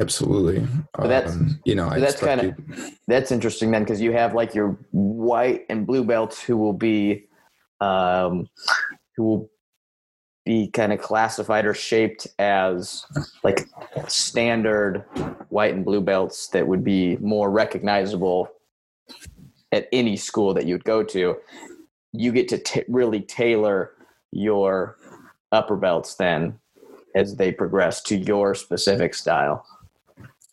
[0.00, 0.66] Absolutely.
[0.94, 2.54] But that's um, you know that's kind of
[3.06, 7.26] that's interesting then because you have like your white and blue belts who will be
[7.80, 8.48] um,
[9.16, 9.50] who will
[10.44, 13.04] be kind of classified or shaped as
[13.42, 13.68] like
[14.06, 15.04] standard
[15.48, 18.48] white and blue belts that would be more recognizable
[19.72, 21.36] at any school that you'd go to.
[22.12, 23.92] You get to t- really tailor
[24.30, 24.96] your
[25.52, 26.58] upper belts then
[27.14, 29.66] as they progress to your specific style.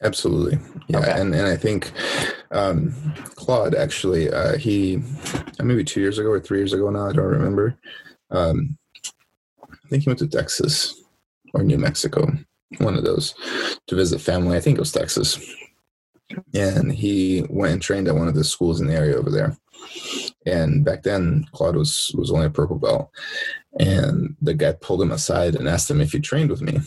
[0.03, 1.11] Absolutely, yeah, okay.
[1.21, 1.91] and and I think
[2.51, 2.93] um,
[3.35, 5.01] Claude actually uh, he
[5.59, 7.77] uh, maybe two years ago or three years ago now I don't remember.
[8.31, 8.77] Um,
[9.63, 11.01] I think he went to Texas
[11.53, 12.27] or New Mexico,
[12.79, 13.33] one of those,
[13.87, 14.57] to visit family.
[14.57, 15.39] I think it was Texas,
[16.53, 19.55] and he went and trained at one of the schools in the area over there.
[20.45, 23.09] And back then, Claude was was only a purple belt,
[23.79, 26.79] and the guy pulled him aside and asked him if he trained with me.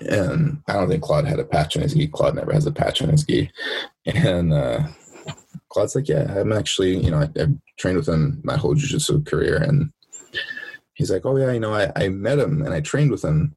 [0.00, 2.08] And I don't think Claude had a patch on his gi.
[2.08, 3.50] Claude never has a patch on his gi.
[4.06, 4.86] And uh,
[5.68, 9.24] Claude's like, "Yeah, I'm actually, you know, I, I've trained with him my whole jiu-jitsu
[9.24, 9.92] career." And
[10.94, 13.56] he's like, "Oh yeah, you know, I, I met him and I trained with him,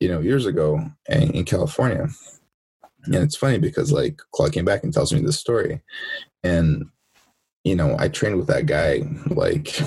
[0.00, 2.08] you know, years ago in, in California."
[3.06, 5.80] And it's funny because like Claude came back and tells me this story,
[6.42, 6.86] and
[7.64, 9.80] you know, I trained with that guy like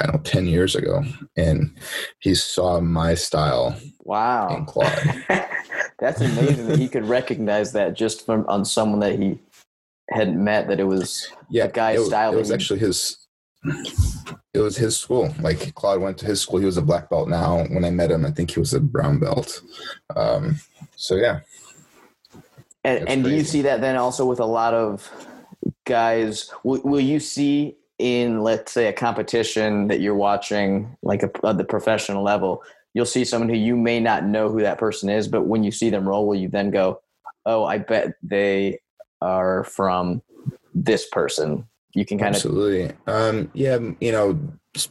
[0.00, 1.02] I don't know, 10 years ago,
[1.36, 1.74] and
[2.20, 4.64] he saw my style in Wow.
[4.68, 5.24] Claude.
[5.98, 9.38] That's amazing that he could recognize that just from on someone that he
[10.10, 13.16] hadn't met that it was Yeah, The guy's it style It was actually his.
[14.54, 15.34] It was his school.
[15.40, 16.60] Like Claude went to his school.
[16.60, 17.28] He was a black belt.
[17.28, 19.60] Now, when I met him, I think he was a brown belt.
[20.14, 20.60] Um,
[20.94, 21.40] so yeah,
[22.84, 25.10] And, and do you see that then also with a lot of
[25.84, 26.52] guys?
[26.62, 31.58] Will, will you see in, let's say, a competition that you're watching, like a, at
[31.58, 32.62] the professional level,
[32.94, 35.70] you'll see someone who you may not know who that person is, but when you
[35.70, 37.00] see them roll, will you then go,
[37.44, 38.80] oh, I bet they
[39.20, 40.22] are from
[40.74, 41.66] this person?
[41.94, 42.94] You can kind of, absolutely.
[43.06, 44.38] Um, yeah, you know,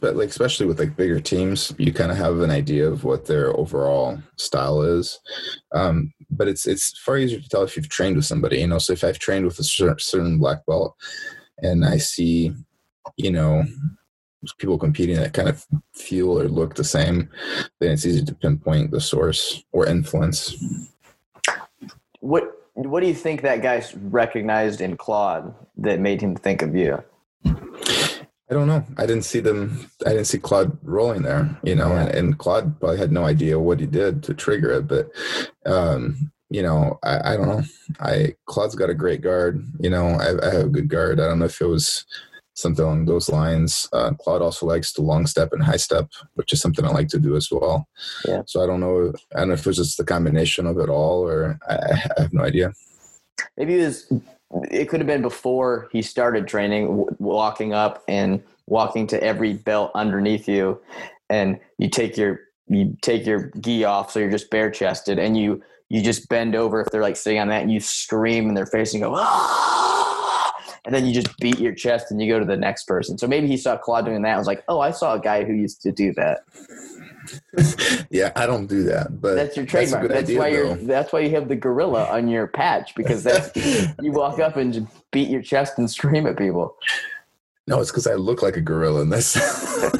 [0.02, 3.56] like especially with like bigger teams, you kind of have an idea of what their
[3.56, 5.20] overall style is.
[5.72, 8.58] Um, but it's it's far easier to tell if you've trained with somebody.
[8.58, 10.96] You know, so if I've trained with a certain black belt,
[11.58, 12.52] and I see,
[13.16, 13.64] you know,
[14.58, 15.64] people competing that kind of
[15.94, 17.28] feel or look the same,
[17.80, 20.56] then it's easy to pinpoint the source or influence.
[22.20, 26.76] what what do you think that guy recognized in Claude that made him think of
[26.76, 27.02] you?
[28.48, 28.84] I don't know.
[28.98, 29.90] I didn't see them.
[30.04, 33.58] I didn't see Claude rolling there, you know, and, and Claude probably had no idea
[33.58, 34.86] what he did to trigger it.
[34.86, 35.10] But,
[35.64, 37.62] um, you know, I, I don't know.
[37.98, 39.64] I Claude's got a great guard.
[39.80, 41.18] You know, I, I have a good guard.
[41.18, 42.04] I don't know if it was
[42.56, 43.88] something along those lines.
[43.92, 47.08] Uh, Claude also likes to long step and high step, which is something I like
[47.08, 47.86] to do as well.
[48.26, 48.42] Yeah.
[48.46, 49.12] So I don't know.
[49.34, 52.32] I don't know if it's just the combination of it all, or I, I have
[52.32, 52.72] no idea.
[53.56, 54.12] maybe it was
[54.70, 59.52] it could have been before he started training w- walking up and walking to every
[59.54, 60.80] belt underneath you
[61.28, 65.36] and you take your you take your gi off so you're just bare chested and
[65.36, 68.54] you you just bend over if they're like sitting on that and you scream in
[68.54, 70.25] their face and go ah!
[70.86, 73.26] And then you just beat your chest and you go to the next person so
[73.26, 75.52] maybe he saw claude doing that I was like oh i saw a guy who
[75.52, 76.44] used to do that
[78.10, 80.86] yeah, I don't do that, but that's your trademark good that's, idea, why you're though.
[80.86, 83.50] that's why you have the gorilla on your patch because that's
[84.00, 86.76] you walk up and just beat your chest and scream at people.
[87.66, 89.36] No, it's because I look like a gorilla in this.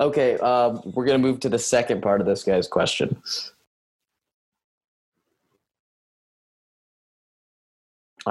[0.00, 3.20] Okay, um, we're gonna move to the second part of this guy's question.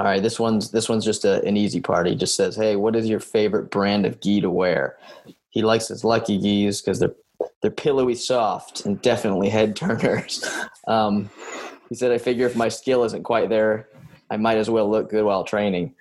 [0.00, 2.06] All right, this one's this one's just a, an easy part.
[2.06, 4.96] He just says, "Hey, what is your favorite brand of gi to wear?"
[5.50, 7.14] He likes his Lucky Gis because they're
[7.60, 10.42] they're pillowy soft and definitely head turners.
[10.88, 11.28] Um,
[11.90, 13.90] he said, "I figure if my skill isn't quite there,
[14.30, 15.94] I might as well look good while training."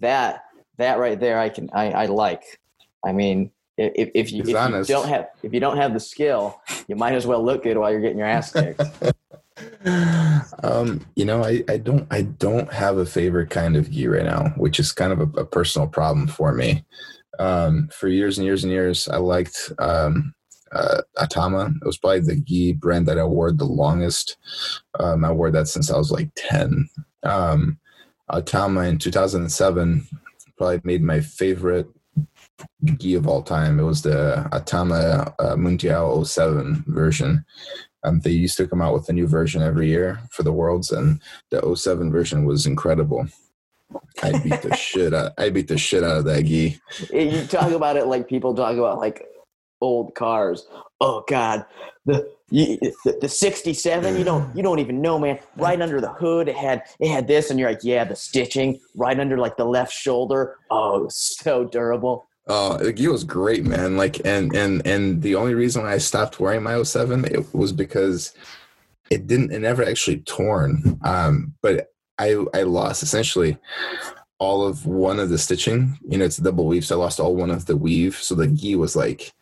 [0.00, 0.46] That
[0.78, 2.42] that right there, I can I, I like.
[3.06, 6.60] I mean, if, if you, if you don't have if you don't have the skill,
[6.88, 8.82] you might as well look good while you're getting your ass kicked.
[10.62, 14.24] um, you know, I, I don't I don't have a favorite kind of gi right
[14.24, 16.84] now, which is kind of a, a personal problem for me.
[17.38, 20.32] Um, for years and years and years, I liked um,
[20.72, 21.74] uh, Atama.
[21.76, 24.36] It was probably the gi brand that I wore the longest.
[24.98, 26.88] Um, I wore that since I was like ten.
[27.22, 27.78] Um,
[28.30, 30.06] Atama in 2007
[30.56, 31.88] probably made my favorite
[32.98, 33.78] gi of all time.
[33.78, 37.44] It was the Atama uh, Mundial 07 version.
[38.04, 40.92] Um, they used to come out with a new version every year for the worlds,
[40.92, 43.26] and the 07 version was incredible.
[44.22, 45.32] I beat the shit out.
[45.38, 46.78] I beat the shit out of that gi.
[47.12, 49.26] You talk about it like people talk about like
[49.80, 50.66] old cars.
[51.00, 51.64] Oh God,
[52.06, 54.16] the you, the, the '67.
[54.16, 55.38] You don't you don't even know, man.
[55.56, 58.80] Right under the hood, it had it had this, and you're like, yeah, the stitching
[58.94, 60.56] right under like the left shoulder.
[60.70, 62.26] Oh, so durable.
[62.46, 63.96] Oh, the gi was great, man.
[63.96, 67.72] Like, and and and the only reason why I stopped wearing my 07 it was
[67.72, 68.34] because
[69.10, 69.52] it didn't.
[69.52, 70.98] It never actually torn.
[71.04, 73.56] Um, but I I lost essentially
[74.38, 75.98] all of one of the stitching.
[76.06, 78.16] You know, it's a double weave, so I lost all one of the weave.
[78.16, 79.32] So the gi was like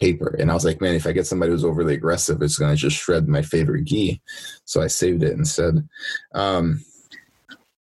[0.00, 2.76] paper, and I was like, man, if I get somebody who's overly aggressive, it's gonna
[2.76, 4.20] just shred my favorite gi.
[4.64, 5.88] So I saved it instead.
[6.34, 6.84] Um,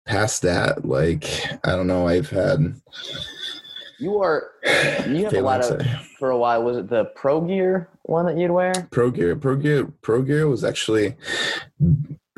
[0.04, 1.24] past that, like
[1.64, 2.74] I don't know, I've had.
[3.98, 4.50] You are
[5.08, 5.86] you have a lot of
[6.18, 6.62] for a while.
[6.62, 8.72] Was it the Pro Gear one that you'd wear?
[8.90, 9.36] Pro Gear.
[9.36, 9.86] Pro Gear.
[10.02, 11.16] Pro Gear was actually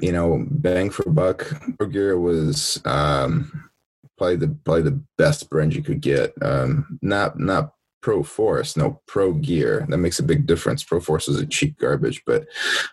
[0.01, 3.71] you know, bang for buck, Pro Gear was um,
[4.17, 6.33] probably the probably the best brand you could get.
[6.43, 9.87] Um, not not Pro Force, no Pro Gear.
[9.89, 10.85] That makes a big difference.
[10.85, 12.47] Pro Force is a cheap garbage, but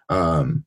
[0.10, 0.66] um,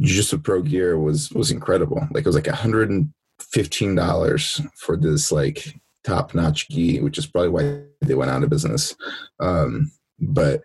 [0.00, 2.06] just a Pro Gear was was incredible.
[2.12, 5.74] Like it was like hundred and fifteen dollars for this like
[6.06, 8.94] top notch gi, which is probably why they went out of business.
[9.40, 9.90] Um,
[10.20, 10.62] but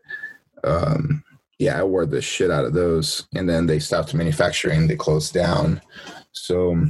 [0.64, 1.24] um,
[1.60, 4.88] yeah, I wore the shit out of those, and then they stopped manufacturing.
[4.88, 5.82] They closed down,
[6.32, 6.86] so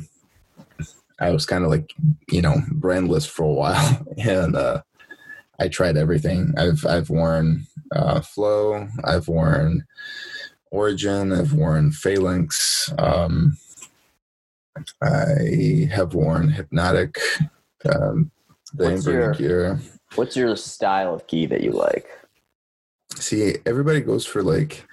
[1.20, 1.92] I was kind of like
[2.30, 4.82] you know brandless for a while, and uh,
[5.60, 6.54] I tried everything.
[6.58, 9.86] I've I've worn uh, Flow, I've worn
[10.72, 12.94] Origin, I've worn Phalanx.
[12.98, 13.58] Um,
[15.04, 17.18] I have worn Hypnotik,
[17.86, 18.32] um,
[18.74, 19.80] the What's your- gear.
[20.16, 22.08] What's your style of gi that you like?
[23.16, 24.86] See, everybody goes for like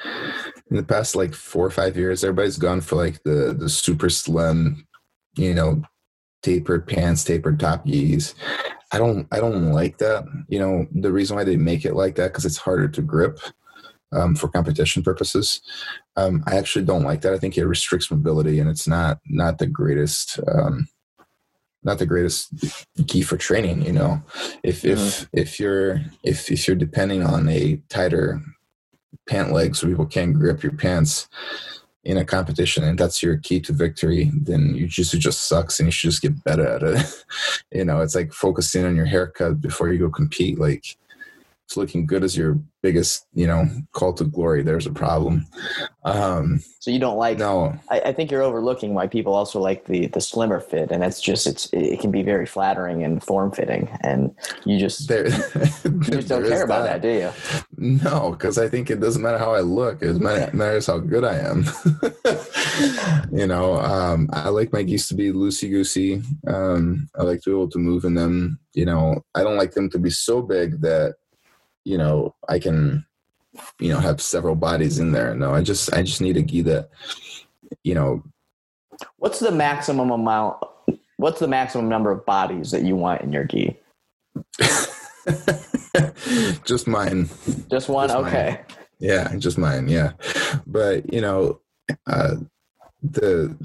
[0.70, 4.10] in the past like four or five years, everybody's gone for like the the super
[4.10, 4.86] slim,
[5.36, 5.82] you know,
[6.42, 8.34] tapered pants, tapered top gis.
[8.92, 10.24] I don't I don't like that.
[10.48, 13.38] You know, the reason why they make it like that because it's harder to grip
[14.12, 15.60] um, for competition purposes.
[16.16, 17.34] Um, I actually don't like that.
[17.34, 20.88] I think it restricts mobility and it's not not the greatest um,
[21.88, 22.52] not the greatest
[23.08, 23.84] key for training.
[23.84, 24.22] You know,
[24.62, 25.26] if if uh-huh.
[25.32, 28.40] if you're if if you're depending on a tighter
[29.28, 31.28] pant leg so people can't grip your pants
[32.04, 35.78] in a competition and that's your key to victory then you just it just sucks
[35.78, 37.24] and you should just get better at it
[37.72, 40.96] you know it's like focusing on your haircut before you go compete like
[41.68, 45.46] it's looking good as your biggest you know call to glory there's a problem
[46.04, 47.36] um So you don't like?
[47.36, 51.02] no I, I think you're overlooking why people also like the the slimmer fit, and
[51.02, 55.26] that's just it's it can be very flattering and form fitting, and you just there,
[55.28, 57.30] you just don't care about that, do you?
[57.76, 60.00] No, because I think it doesn't matter how I look.
[60.00, 61.64] It matters how good I am.
[63.32, 66.22] you know, um, I like my gis to be loosey goosey.
[66.46, 68.58] Um, I like to be able to move in them.
[68.72, 71.16] You know, I don't like them to be so big that
[71.88, 73.06] you know I can,
[73.80, 75.34] you know, have several bodies in there.
[75.34, 76.90] No, I just I just need a gi that,
[77.82, 78.22] you know,
[79.16, 80.62] What's the maximum amount?
[81.16, 83.76] What's the maximum number of bodies that you want in your gi?
[86.64, 87.28] just mine.
[87.70, 88.08] Just one.
[88.08, 88.26] Just mine.
[88.26, 88.60] okay.
[88.98, 89.88] Yeah, just mine.
[89.88, 90.12] Yeah,
[90.66, 91.60] but you know,
[92.06, 92.36] uh,
[93.02, 93.56] the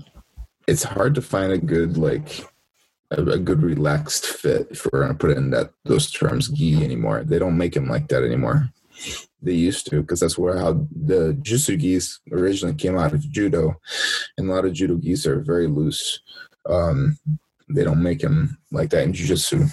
[0.67, 2.45] it's hard to find a good like
[3.17, 7.23] a, good relaxed fit if we're gonna put it in that those terms gi anymore.
[7.23, 8.69] They don't make them like that anymore.
[9.41, 13.79] They used to because that's where how the jutsu gis originally came out of judo,
[14.37, 16.19] and a lot of judo gis are very loose.
[16.69, 17.17] Um,
[17.69, 19.65] they don't make them like that in jiu-jitsu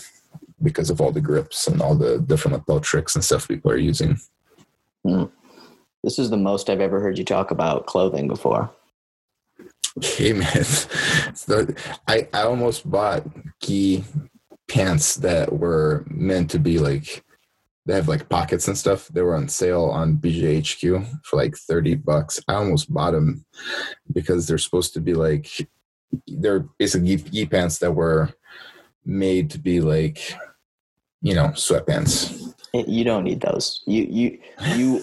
[0.63, 3.77] because of all the grips and all the different lapel tricks and stuff people are
[3.77, 4.19] using.
[6.03, 8.71] This is the most I've ever heard you talk about clothing before.
[10.01, 10.65] Hey man,
[11.35, 11.67] so
[12.07, 13.27] I I almost bought
[13.61, 14.05] gi
[14.69, 17.25] pants that were meant to be like
[17.87, 19.09] they have like pockets and stuff.
[19.09, 22.41] They were on sale on BJJHQ for like thirty bucks.
[22.47, 23.45] I almost bought them
[24.13, 25.69] because they're supposed to be like
[26.29, 28.31] they're basically gi pants that were
[29.05, 30.35] made to be like
[31.21, 32.55] you know sweatpants.
[32.73, 33.83] You don't need those.
[33.87, 34.39] You you
[34.77, 35.03] you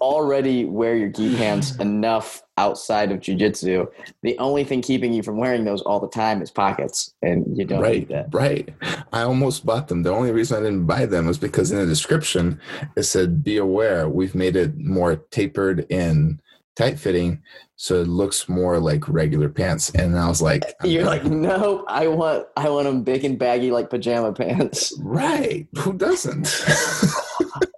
[0.00, 3.86] already wear your gi pants enough outside of jujitsu.
[4.22, 7.64] The only thing keeping you from wearing those all the time is pockets, and you
[7.64, 8.32] don't right, need that.
[8.32, 8.68] right.
[9.12, 10.02] I almost bought them.
[10.02, 12.60] The only reason I didn't buy them was because in the description
[12.96, 16.40] it said, "Be aware, we've made it more tapered and
[16.76, 17.42] tight fitting,
[17.76, 21.84] so it looks more like regular pants." And I was like, You're not- like, nope.
[21.88, 24.94] I want I want them big and baggy like pajama pants.
[25.00, 25.66] right?
[25.78, 26.64] Who doesn't?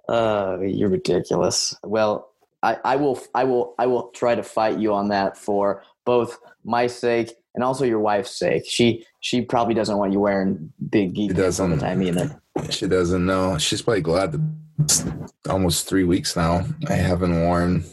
[0.09, 1.75] Uh, you're ridiculous.
[1.83, 2.31] Well,
[2.63, 6.39] I, I will I will I will try to fight you on that for both
[6.63, 8.63] my sake and also your wife's sake.
[8.67, 12.41] She she probably doesn't want you wearing big pants all the time either.
[12.71, 13.57] she doesn't know.
[13.59, 14.41] She's probably glad that
[14.79, 15.05] it's
[15.47, 16.65] almost three weeks now.
[16.87, 17.83] I haven't worn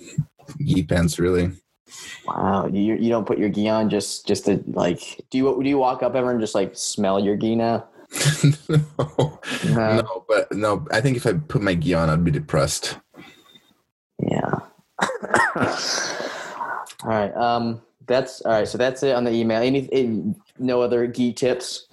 [0.64, 1.52] gi pants really.
[2.26, 5.68] Wow, you you don't put your gi on just just to like do you do
[5.68, 7.86] you walk up ever and just like smell your gi now?
[8.68, 9.96] no, No.
[9.96, 10.86] no, but no.
[10.90, 12.98] I think if I put my gi on, I'd be depressed.
[14.20, 14.60] Yeah.
[15.56, 15.78] all
[17.04, 17.34] right.
[17.36, 17.82] Um.
[18.06, 18.68] That's all right.
[18.68, 19.60] So that's it on the email.
[19.60, 21.88] Any, any no other gi tips?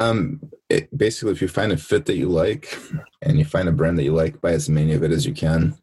[0.00, 0.40] Um,
[0.70, 2.78] it, basically, if you find a fit that you like
[3.20, 5.34] and you find a brand that you like, buy as many of it as you
[5.34, 5.76] can.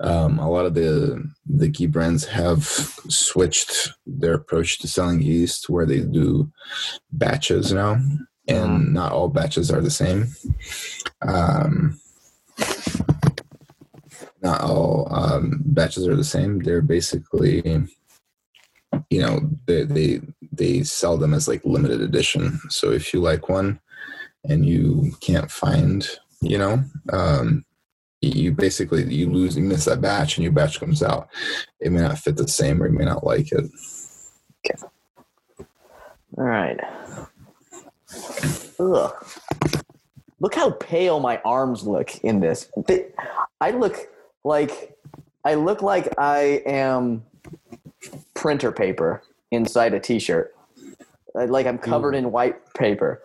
[0.00, 5.70] Um, a lot of the the gi brands have switched their approach to selling yeast,
[5.70, 6.52] where they do
[7.10, 7.98] batches now,
[8.46, 10.26] and not all batches are the same.
[11.22, 11.98] Um,
[14.42, 16.58] not all um, batches are the same.
[16.58, 17.62] They're basically
[19.10, 20.20] you know they, they
[20.56, 22.60] they sell them as like limited edition.
[22.68, 23.80] So if you like one
[24.48, 26.06] and you can't find,
[26.40, 26.82] you know,
[27.12, 27.64] um,
[28.20, 31.28] you basically you lose you miss that batch and your batch comes out.
[31.80, 33.64] It may not fit the same or you may not like it.
[34.66, 34.82] Okay.
[36.38, 36.80] All right.
[38.80, 39.12] Ugh.
[40.40, 42.70] Look how pale my arms look in this.
[43.60, 44.08] I look
[44.42, 44.96] like
[45.44, 47.24] I look like I am
[48.34, 49.22] printer paper
[49.54, 50.54] inside a t-shirt.
[51.34, 53.22] Uh, Like I'm covered in white paper.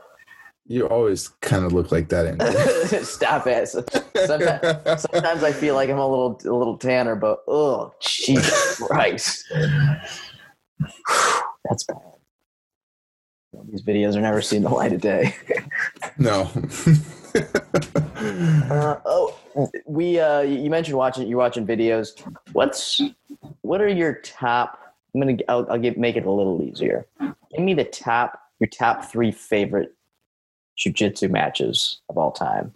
[0.66, 2.28] You always kind of look like that.
[2.28, 3.04] Andy.
[3.04, 3.68] Stop it.
[3.68, 9.46] Sometimes, sometimes I feel like I'm a little a little tanner, but oh Jesus Christ.
[11.66, 11.98] That's bad.
[13.72, 15.36] These videos are never seen the light of day.
[16.20, 16.50] no.
[18.70, 19.36] Uh, oh,
[19.88, 22.10] we uh, you mentioned watching you're watching videos.
[22.54, 23.02] What's
[23.62, 24.89] what are your top?
[25.14, 27.08] I'm gonna I'll, I'll give make it a little easier.
[27.20, 29.96] Give me the top your top three favorite
[30.78, 32.74] jujitsu matches of all time.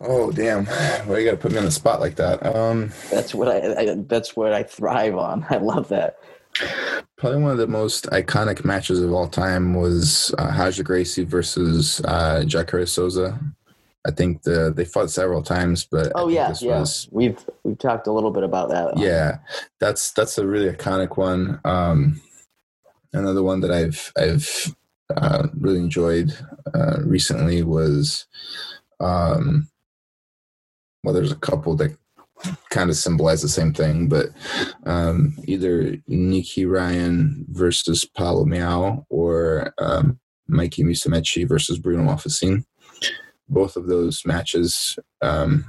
[0.00, 0.64] oh damn!
[1.06, 2.44] Well, you got to put me on the spot like that.
[2.44, 5.46] Um, That's what I, I that's what I thrive on.
[5.50, 6.18] I love that.
[7.16, 12.00] probably one of the most iconic matches of all time was uh, Roger Gracie versus
[12.04, 13.38] uh, Jacare Souza.
[14.06, 16.80] I think the they fought several times, but Oh yeah, this yeah.
[16.80, 18.98] was We've we've talked a little bit about that.
[18.98, 19.38] yeah
[19.80, 22.20] that's that's a really iconic one um
[23.12, 24.74] another one that i've i've
[25.16, 26.32] uh, really enjoyed
[26.74, 28.26] uh, recently was
[29.00, 29.68] um
[31.04, 31.96] well there's a couple that
[32.70, 34.26] kind of symbolize the same thing but
[34.86, 42.64] um either nicky ryan versus paulo miyao or um mikey musumeci versus bruno Malfacine.
[43.48, 45.64] Both of those matches um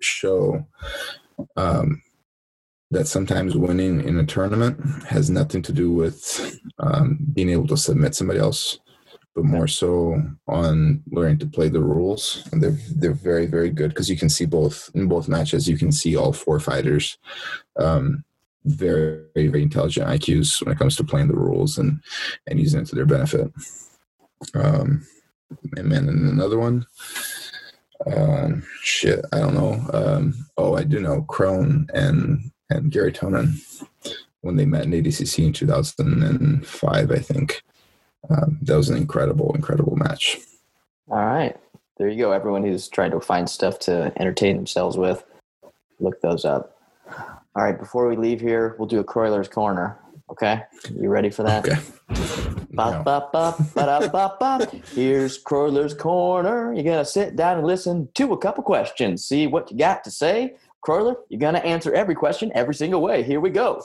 [0.00, 0.66] show
[1.56, 2.02] um
[2.94, 7.76] that sometimes winning in a tournament has nothing to do with um, being able to
[7.76, 8.78] submit somebody else,
[9.34, 12.48] but more so on learning to play the rules.
[12.52, 15.68] And they're they're very very good because you can see both in both matches.
[15.68, 17.18] You can see all four fighters.
[17.76, 18.24] Um,
[18.64, 22.00] very, very very intelligent IQs when it comes to playing the rules and
[22.46, 23.52] and using it to their benefit.
[24.54, 25.06] Um,
[25.76, 26.86] and then another one.
[28.06, 29.80] Um, shit, I don't know.
[29.92, 33.60] Um, oh, I do know Kron and and Garry Tonon
[34.40, 37.62] when they met in ADCC in 2005, I think.
[38.28, 40.38] Um, that was an incredible, incredible match.
[41.10, 41.56] All right.
[41.96, 42.32] There you go.
[42.32, 45.24] Everyone who's trying to find stuff to entertain themselves with,
[46.00, 46.76] look those up.
[47.08, 47.78] All right.
[47.78, 49.98] Before we leave here, we'll do a Croyler's Corner.
[50.30, 50.62] Okay.
[50.90, 51.68] You ready for that?
[51.68, 51.80] Okay.
[52.72, 54.66] Ba, ba, ba, da, ba, ba.
[54.94, 56.72] Here's Croyler's Corner.
[56.72, 60.02] You're going to sit down and listen to a couple questions, see what you got
[60.04, 60.56] to say.
[60.84, 63.22] Croyler, you're going to answer every question every single way.
[63.22, 63.82] Here we go.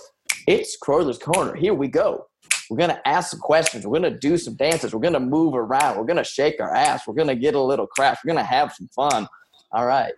[0.48, 1.56] It's Croyler's Corner.
[1.56, 2.26] Here we go.
[2.70, 3.86] We're going to ask some questions.
[3.86, 4.94] We're going to do some dances.
[4.94, 5.98] We're going to move around.
[5.98, 7.08] We're going to shake our ass.
[7.08, 8.18] We're going to get a little crash.
[8.24, 9.28] We're going to have some fun.
[9.72, 10.14] All right.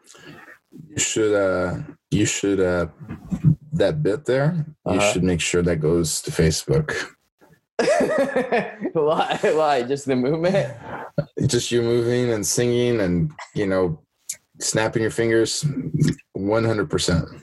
[0.89, 1.79] You should, uh,
[2.11, 2.87] you should, uh,
[3.73, 5.11] that bit there, you Uh-huh.
[5.13, 6.93] should make sure that goes to Facebook.
[8.93, 9.39] why?
[9.41, 9.83] Why?
[9.83, 10.73] Just the movement?
[11.47, 13.99] Just you moving and singing and, you know,
[14.59, 15.63] snapping your fingers
[16.37, 17.41] 100%.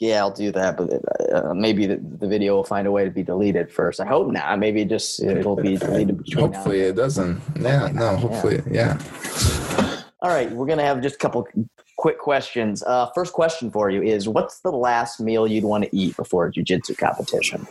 [0.00, 0.90] Yeah, I'll do that, but
[1.32, 4.00] uh, maybe the, the video will find a way to be deleted first.
[4.00, 4.58] I hope not.
[4.58, 6.20] Maybe it just it'll be deleted.
[6.34, 7.40] Hopefully it doesn't.
[7.60, 8.98] Yeah, no, hopefully, yeah.
[10.20, 11.46] All right, we're gonna have just a couple
[12.04, 12.82] quick questions.
[12.82, 16.44] Uh, first question for you is: What's the last meal you'd want to eat before
[16.44, 17.66] a jujitsu competition?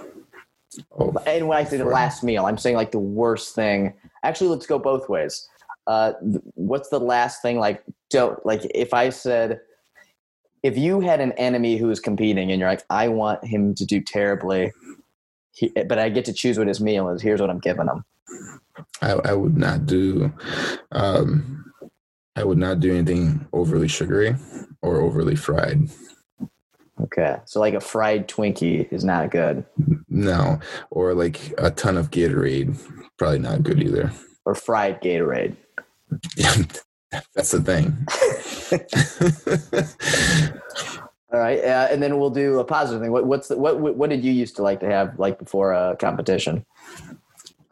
[0.98, 3.94] Oh, And when I say the last meal, I'm saying like the worst thing.
[4.24, 5.48] Actually, let's go both ways.
[5.86, 6.14] Uh,
[6.56, 7.60] what's the last thing?
[7.60, 9.62] Like, don't like if I said,
[10.64, 13.86] if you had an enemy who is competing and you're like, I want him to
[13.86, 14.72] do terribly,
[15.52, 17.22] he, but I get to choose what his meal is.
[17.22, 18.04] Here's what I'm giving him.
[19.00, 20.34] I, I would not do
[20.92, 21.64] um
[22.36, 24.36] I would not do anything overly sugary
[24.82, 25.90] or overly fried.
[27.02, 29.66] Okay, so like a fried Twinkie is not good,
[30.10, 30.60] No.
[30.92, 32.78] Or like a ton of Gatorade.
[33.18, 34.12] Probably not good either.
[34.46, 35.56] or fried Gatorade.
[37.36, 37.96] That's the thing.
[41.34, 43.12] All right, uh, and then we'll do a positive thing.
[43.12, 45.74] What, what's the, what, what what did you used to like to have like before
[45.74, 46.64] a competition?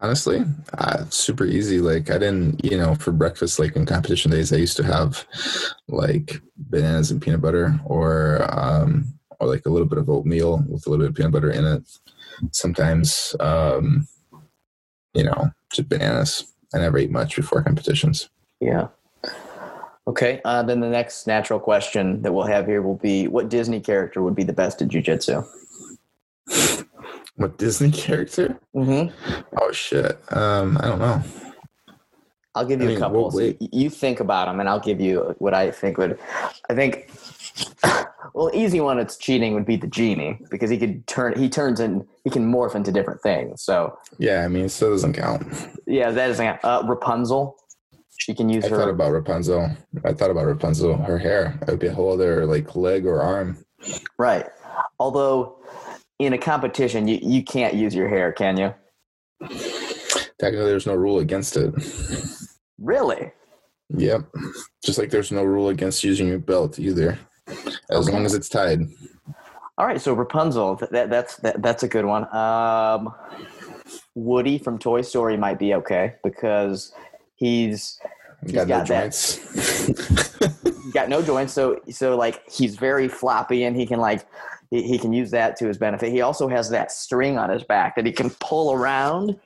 [0.01, 0.43] Honestly,
[0.79, 1.79] uh, super easy.
[1.79, 5.27] Like I didn't, you know, for breakfast, like in competition days, I used to have
[5.87, 10.87] like bananas and peanut butter, or um, or like a little bit of oatmeal with
[10.87, 11.83] a little bit of peanut butter in it.
[12.51, 14.07] Sometimes, um,
[15.13, 16.51] you know, just bananas.
[16.73, 18.29] I never eat much before competitions.
[18.59, 18.87] Yeah.
[20.07, 20.41] Okay.
[20.43, 24.23] Uh, then the next natural question that we'll have here will be: What Disney character
[24.23, 25.47] would be the best at jujitsu?
[27.41, 28.57] What Disney character?
[28.75, 29.13] Mm-hmm.
[29.59, 30.19] Oh shit.
[30.33, 31.21] Um, I don't know.
[32.53, 33.23] I'll give I you mean, a couple.
[33.23, 36.19] what So you think about them, and I'll give you what I think would.
[36.69, 37.09] I think.
[38.33, 38.97] Well, easy one.
[38.97, 41.37] It's cheating would be the genie because he could turn.
[41.37, 43.61] He turns and He can morph into different things.
[43.61, 45.43] So Yeah, I mean, so doesn't count.
[45.85, 47.57] yeah, that doesn't uh, Rapunzel.
[48.19, 48.77] She can use I her.
[48.77, 49.71] thought about Rapunzel.
[50.05, 50.95] I thought about Rapunzel.
[50.97, 51.59] Her hair.
[51.63, 53.57] It would be a whole other like leg or arm.
[54.17, 54.45] right.
[54.99, 55.57] Although,
[56.21, 58.73] in a competition, you, you can't use your hair, can you?
[60.39, 61.73] Technically, there's no rule against it.
[62.79, 63.31] Really?
[63.89, 64.27] Yep.
[64.85, 67.17] Just like there's no rule against using your belt either,
[67.47, 68.11] as Okay.
[68.11, 68.81] long as it's tied.
[69.77, 69.99] All right.
[69.99, 70.75] So Rapunzel.
[70.75, 72.33] That, that that's that, that's a good one.
[72.35, 73.13] Um,
[74.15, 76.93] Woody from Toy Story might be okay because
[77.35, 77.99] he's
[78.43, 79.01] He's Got, got no that.
[79.11, 80.91] joints.
[80.93, 84.25] got no joints so so like he's very floppy and he can like
[84.71, 86.11] he, he can use that to his benefit.
[86.11, 89.39] He also has that string on his back that he can pull around.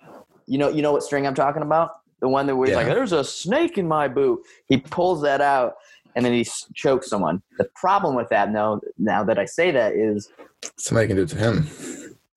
[0.48, 1.92] You know you know what string i'm talking about?
[2.22, 4.42] The one that where he's like there's a snake in my boot.
[4.68, 5.74] He pulls that out
[6.16, 7.42] and then he chokes someone.
[7.58, 10.30] The problem with that now now that i say that is
[10.78, 11.68] Somebody can do it to him.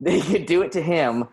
[0.00, 1.28] they could do it to him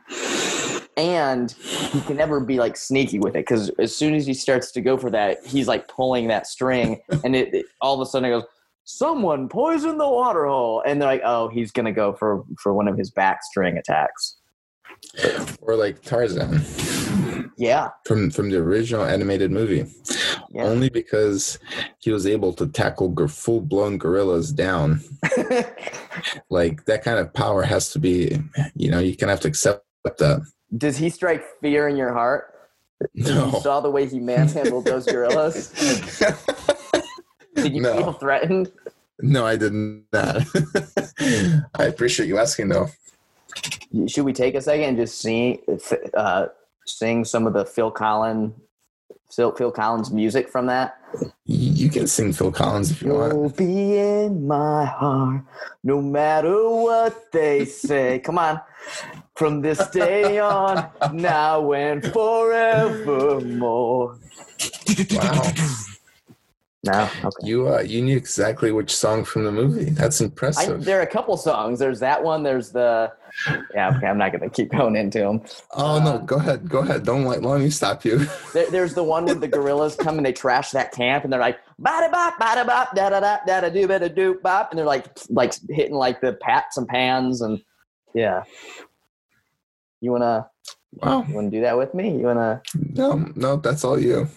[0.97, 4.72] and he can never be like sneaky with it because as soon as he starts
[4.72, 8.10] to go for that he's like pulling that string and it, it- all of a
[8.10, 8.43] sudden it goes
[8.86, 10.82] someone poisoned the water hole.
[10.86, 14.38] And they're like oh he's gonna go for for one of his back string attacks.
[15.62, 16.62] Or like Tarzan.
[17.58, 17.90] Yeah.
[18.06, 19.86] From from the original animated movie.
[20.50, 20.64] yeah.
[20.64, 21.58] Only because
[22.00, 25.02] he was able to tackle full blown gorillas down.
[26.50, 28.40] Like that kind of power has to be,
[28.74, 30.46] you know, you can have to accept that.
[30.78, 32.54] does he strike fear in your heart?
[33.14, 33.26] You
[33.62, 35.74] saw the way he manhandled those gorillas
[37.66, 37.97] did you No.
[37.97, 38.72] feel threatened
[39.20, 40.05] No, I did not.
[41.82, 42.89] I appreciate you asking though.
[44.07, 45.59] should we take a second and just sing
[46.13, 46.47] uh,
[46.86, 48.53] sing some of the Phil Collins
[49.36, 50.97] Phil, Phil Collins music from that?
[51.45, 53.34] You you can sing Phil Collins if you want.
[53.34, 55.41] You'll be in my heart,
[55.84, 58.20] no matter what they say.
[58.26, 58.59] Come on.
[59.36, 64.18] From this day on, now and forevermore.
[65.11, 65.51] Wow.
[66.86, 67.30] No, okay.
[67.48, 69.86] You uh, you knew exactly which song from the movie.
[69.90, 70.86] That's I, impressive.
[70.86, 71.80] there are a couple songs.
[71.80, 72.44] There's that one.
[72.44, 73.12] There's the.
[73.74, 74.08] Yeah, okay.
[74.08, 75.42] I'm not going to keep going into them.
[75.74, 77.04] oh no, go ahead, go ahead.
[77.04, 78.26] Don't let, let me stop you.
[78.54, 81.42] There, there's the one where the gorillas come and they trash that camp and they're
[81.42, 84.78] like bada bop bada bop da da da da da do bada do bop and
[84.80, 87.60] they're like like hitting like the pats and pans and
[88.14, 88.44] yeah.
[90.00, 90.48] You wanna
[90.94, 91.26] Wow.
[91.28, 92.18] you wanna do that with me?
[92.18, 92.62] You wanna
[92.94, 94.30] No, no, that's all you.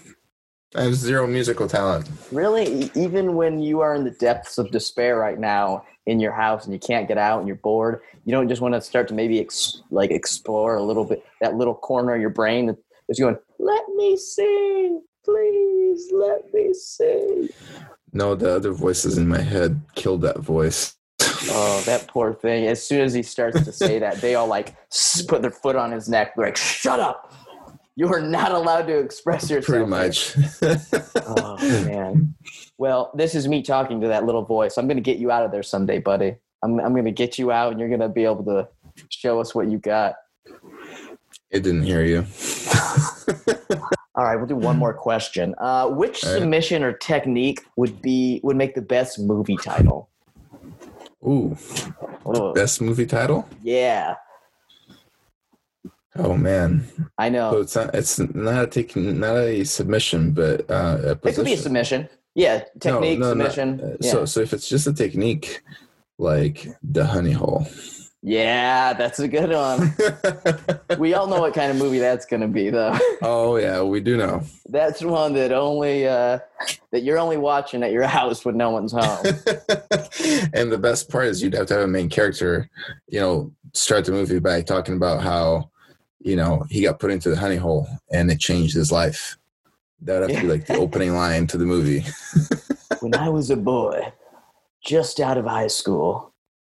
[0.75, 2.11] I have zero musical talent.
[2.31, 6.65] really even when you are in the depths of despair right now in your house
[6.65, 9.15] and you can't get out and you're bored, you don't just want to start to
[9.15, 12.77] maybe ex- like explore a little bit that little corner of your brain that
[13.09, 17.49] is going, let me sing, please let me sing.
[18.13, 20.97] No, the other voices in my head killed that voice.
[21.51, 22.67] Oh, that poor thing.
[22.67, 24.75] As soon as he starts to say that, they all like
[25.29, 26.35] put their foot on his neck.
[26.37, 27.33] They're like, shut up.
[27.99, 29.67] You are not allowed to express yourself.
[29.67, 30.37] Pretty much.
[31.17, 32.33] Oh, man.
[32.79, 34.79] Well, this is me talking to that little voice.
[34.79, 36.37] I'm going to get you out of there someday, buddy.
[36.63, 38.69] I'm, I'm going to get you out and you're going to be able to
[39.09, 40.15] show us what you got.
[41.51, 42.19] it didn't hear you.
[44.15, 45.57] All right, we'll do one more question.
[45.59, 46.39] Uh, which right.
[46.39, 50.09] submission or technique would be would make the best movie title?
[51.27, 51.57] Ooh,
[52.25, 53.49] Oh, best movie title?
[53.65, 54.15] yeah,
[56.19, 56.85] Oh man.
[57.17, 57.53] I know.
[57.53, 61.45] So it's not it's not a taking not a submission, but uh, a It could
[61.45, 62.09] be a submission.
[62.35, 63.49] Yeah, technique, no, no.
[63.49, 63.81] submission.
[63.81, 64.11] Uh, yeah.
[64.11, 65.63] So so if it's just a technique,
[66.19, 67.67] like the honey hole.
[68.23, 69.95] yeah, that's a good one.
[70.99, 72.99] we all know what kind of movie that's going to be, though.
[73.23, 74.43] oh yeah, we do know.
[74.69, 76.41] That's one that only uh,
[76.91, 79.25] that you're only watching at your house when no one's home.
[80.53, 82.69] and the best part is you'd have to have a main character,
[83.07, 85.71] you know, start the movie by talking about how,
[86.21, 89.37] you know, he got put into the honey hole and it changed his life.
[90.03, 92.05] That would have to be like the opening line to the movie.
[93.01, 94.13] when I was a boy,
[94.85, 96.33] just out of high school,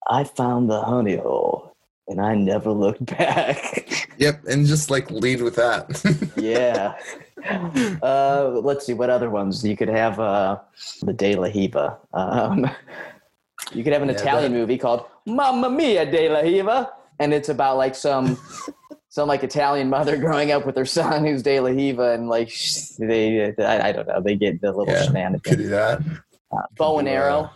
[0.10, 1.76] I found the honey hole,
[2.08, 4.10] and I never looked back.
[4.18, 6.02] Yep, and just like lead with that.
[6.38, 6.94] yeah.
[8.02, 10.20] Uh, let's see what other ones you could have.
[10.20, 10.60] Uh,
[11.02, 11.98] the De La Riva.
[12.14, 12.70] Um,
[13.74, 17.34] you could have an Yeah, Italian that- movie called Mamma Mia De La Riva, and
[17.34, 18.38] it's about like some
[19.16, 22.52] some like Italian mother growing up with her son who's De La Riva, and like
[23.00, 25.42] they I, I don't know they get the little Yeah, shenanigans.
[25.44, 26.02] Could do that.
[26.52, 27.50] Uh, bow and arrow.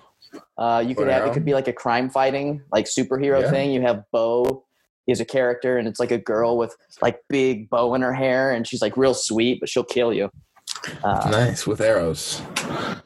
[0.57, 3.51] Uh, you could have it could be like a crime fighting like superhero Yeah.
[3.51, 3.71] thing.
[3.71, 4.63] You have bow
[5.05, 8.51] is a character, and it's like a girl with like big bow in her hair,
[8.51, 10.29] and she's like real sweet, but she'll kill you.
[11.03, 12.41] Uh, nice with arrows.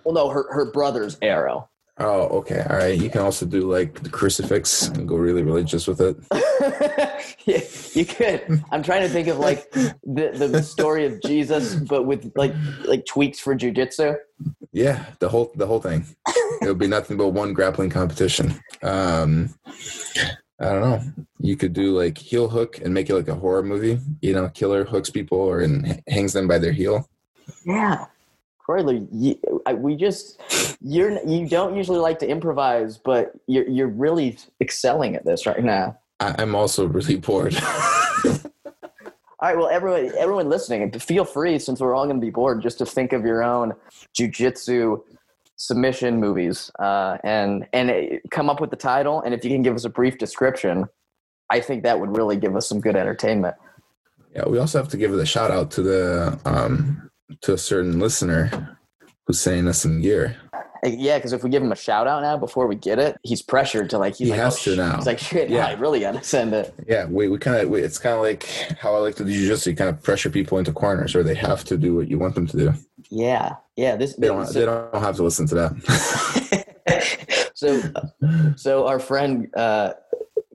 [0.04, 1.70] well, no, her her brother's Arrow.
[2.00, 2.66] Oh, okay.
[2.70, 3.00] All right.
[3.00, 6.18] You can also do like the crucifix and go really religious with it.
[7.46, 7.62] yeah,
[7.94, 8.64] you could.
[8.72, 12.54] I'm trying to think of like the the story of Jesus, but with like
[12.86, 14.18] like tweaks for jujitsu.
[14.72, 16.06] Yeah, the whole the whole thing.
[16.62, 18.60] it would be nothing but one grappling competition.
[18.82, 19.54] Um,
[20.60, 21.02] I don't know.
[21.40, 24.00] You could do like heel hook and make it like a horror movie.
[24.22, 27.08] You know, killer hooks people or and hangs them by their heel.
[27.66, 28.06] Yeah,
[29.12, 30.40] You, I, we just
[30.82, 35.64] you're you don't usually like to improvise, but you're you're really excelling at this right
[35.64, 35.98] now.
[36.20, 37.58] I, I'm also really bored.
[39.44, 42.62] All right, well, everyone, everyone listening, feel free since we're all going to be bored,
[42.62, 43.74] just to think of your own
[44.18, 45.02] jujitsu
[45.58, 49.22] submission movies, uh, and and it, come up with the title.
[49.22, 50.88] And if you can give us a brief description,
[51.50, 53.56] I think that would really give us some good entertainment.
[54.34, 57.12] yeah, we also have to give it a shout out to the um
[57.42, 58.78] to a certain listener
[59.26, 60.38] who's sending us some gear.
[60.86, 63.42] Yeah, because if we give him a shout out now before we get it, he's
[63.42, 64.96] pressured to like he's He like, has oh, to sh-" now.
[64.98, 65.68] He's like, shit, Yeah.
[65.68, 66.74] I really got to send it.
[66.86, 68.44] Yeah, we, we kind of it's kind of like
[68.82, 69.68] how I like to do jujitsu.
[69.68, 72.36] You kind of pressure people into corners, or they have to do what you want
[72.36, 72.74] them to do.
[73.10, 73.96] Yeah, yeah.
[73.96, 77.52] This They don't so- they don't have to listen to that.
[77.54, 77.82] so
[78.58, 79.94] so our friend uh,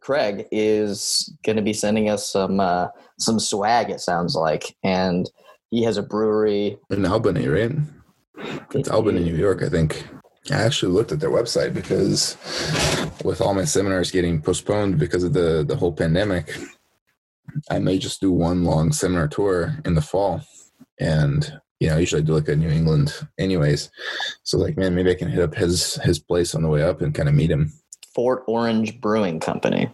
[0.03, 3.89] Craig is going to be sending us some uh, some swag.
[3.89, 5.31] It sounds like, and
[5.71, 6.79] he has a brewery.
[6.91, 7.73] In Albany, right?
[8.73, 10.07] It's Albany, New York, I think.
[10.51, 12.37] I actually looked at their website because
[13.25, 16.57] with all my seminars getting postponed because of the the whole pandemic,
[17.71, 20.41] I may just do one long seminar tour in the fall.
[20.99, 23.91] And you know, usually I usually do like a New England anyways.
[24.43, 27.03] So like man, maybe I can hit up his his place on the way up
[27.03, 27.73] and kind of meet him.
[28.14, 29.91] Fort Orange Brewing Company.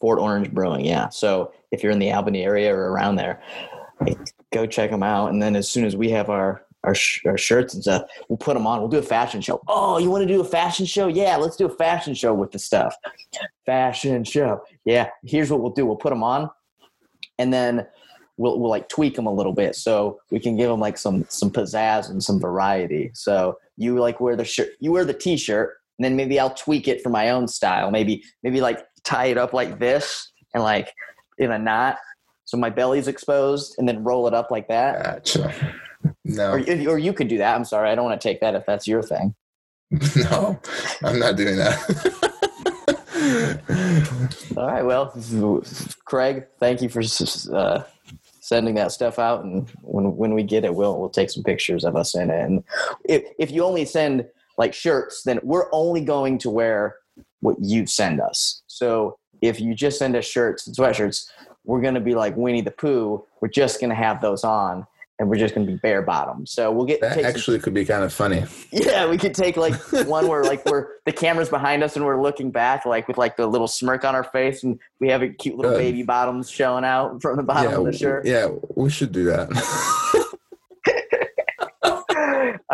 [0.00, 1.08] Fort Orange Brewing, yeah.
[1.08, 3.42] So if you're in the Albany area or around there,
[4.54, 5.32] go check them out.
[5.32, 8.36] And then as soon as we have our our, sh- our shirts and stuff, we'll
[8.36, 8.78] put them on.
[8.78, 9.62] We'll do a fashion show.
[9.68, 11.06] Oh, you want to do a fashion show?
[11.06, 12.94] Yeah, let's do a fashion show with the stuff.
[13.64, 14.60] Fashion show.
[14.84, 15.08] Yeah.
[15.24, 15.86] Here's what we'll do.
[15.86, 16.50] We'll put them on,
[17.38, 17.86] and then
[18.36, 21.24] we'll we'll like tweak them a little bit so we can give them like some
[21.28, 23.10] some pizzazz and some variety.
[23.14, 26.86] So you like wear the shirt, you wear the t-shirt, and then maybe I'll tweak
[26.86, 27.90] it for my own style.
[27.90, 30.92] Maybe maybe like tie it up like this and like
[31.38, 31.96] in a knot
[32.54, 35.02] so my belly's exposed, and then roll it up like that.
[35.02, 35.52] Gotcha.
[36.26, 37.56] No, Or, or you could do that.
[37.56, 39.34] I'm sorry, I don't want to take that if that's your thing.
[40.16, 40.60] no,
[41.02, 41.80] I'm not doing that.
[44.56, 44.82] All right.
[44.82, 45.14] Well,
[46.04, 47.02] Craig, thank you for
[47.54, 47.84] uh,
[48.40, 51.84] sending that stuff out, and when when we get it, we'll we'll take some pictures
[51.84, 52.44] of us in it.
[52.44, 52.62] And
[53.06, 54.26] if if you only send
[54.58, 56.96] like shirts, then we're only going to wear
[57.40, 58.62] what you send us.
[58.66, 61.26] So if you just send us shirts and sweatshirts,
[61.64, 63.24] we're going to be like Winnie the Pooh.
[63.40, 64.86] We're just going to have those on.
[65.20, 66.44] And we're just going to be bare bottom.
[66.44, 68.44] So we'll get that take some- actually could be kind of funny.
[68.72, 69.74] Yeah, we could take like
[70.08, 73.36] one where like we're the camera's behind us and we're looking back like with like
[73.36, 75.78] the little smirk on our face and we have a cute little Good.
[75.78, 78.26] baby bottoms showing out from the bottom yeah, of the shirt.
[78.26, 79.50] yeah, we should do that.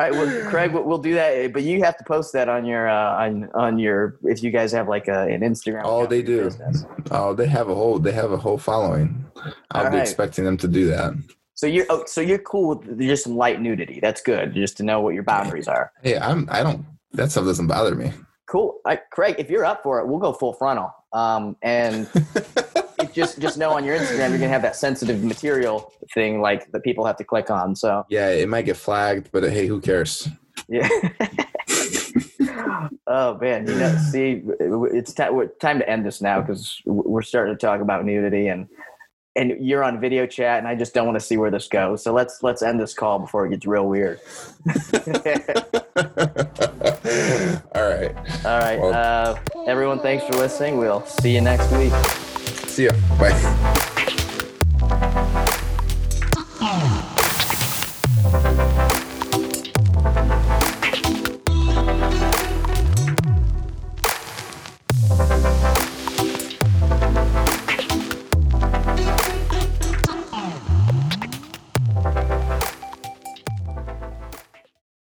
[0.00, 2.64] All right, well, Craig, we'll, we'll do that, but you have to post that on
[2.64, 5.82] your uh, on on your if you guys have like a, an Instagram.
[5.84, 6.44] Oh, they do.
[6.44, 6.86] business.
[7.10, 9.26] oh, they have a whole they have a whole following.
[9.72, 10.02] I'll All be right.
[10.02, 11.12] expecting them to do that.
[11.52, 14.00] So you're oh, so you're cool with just some light nudity.
[14.00, 15.92] That's good, just to know what your boundaries are.
[16.02, 18.10] Hey, I'm I don't that stuff doesn't bother me.
[18.46, 18.80] Cool,
[19.12, 19.34] Craig.
[19.38, 20.94] If you're up for it, we'll go full frontal.
[21.12, 22.08] Um, and
[23.06, 26.82] just just know on your Instagram you're gonna have that sensitive material thing like that
[26.82, 27.74] people have to click on.
[27.76, 30.28] So yeah, it might get flagged, but hey, who cares?
[30.68, 30.88] yeah.
[33.06, 37.54] oh man, you know, see, it's we're- time to end this now because we're starting
[37.54, 38.66] to talk about nudity and
[39.36, 42.02] and you're on video chat and I just don't want to see where this goes.
[42.02, 44.18] So let's let's end this call before it gets real weird.
[47.74, 48.14] All right.
[48.44, 50.78] All right, Well- uh, everyone, thanks for listening.
[50.78, 51.92] We'll see you next week.
[52.80, 52.94] всех.
[53.18, 54.19] Bye.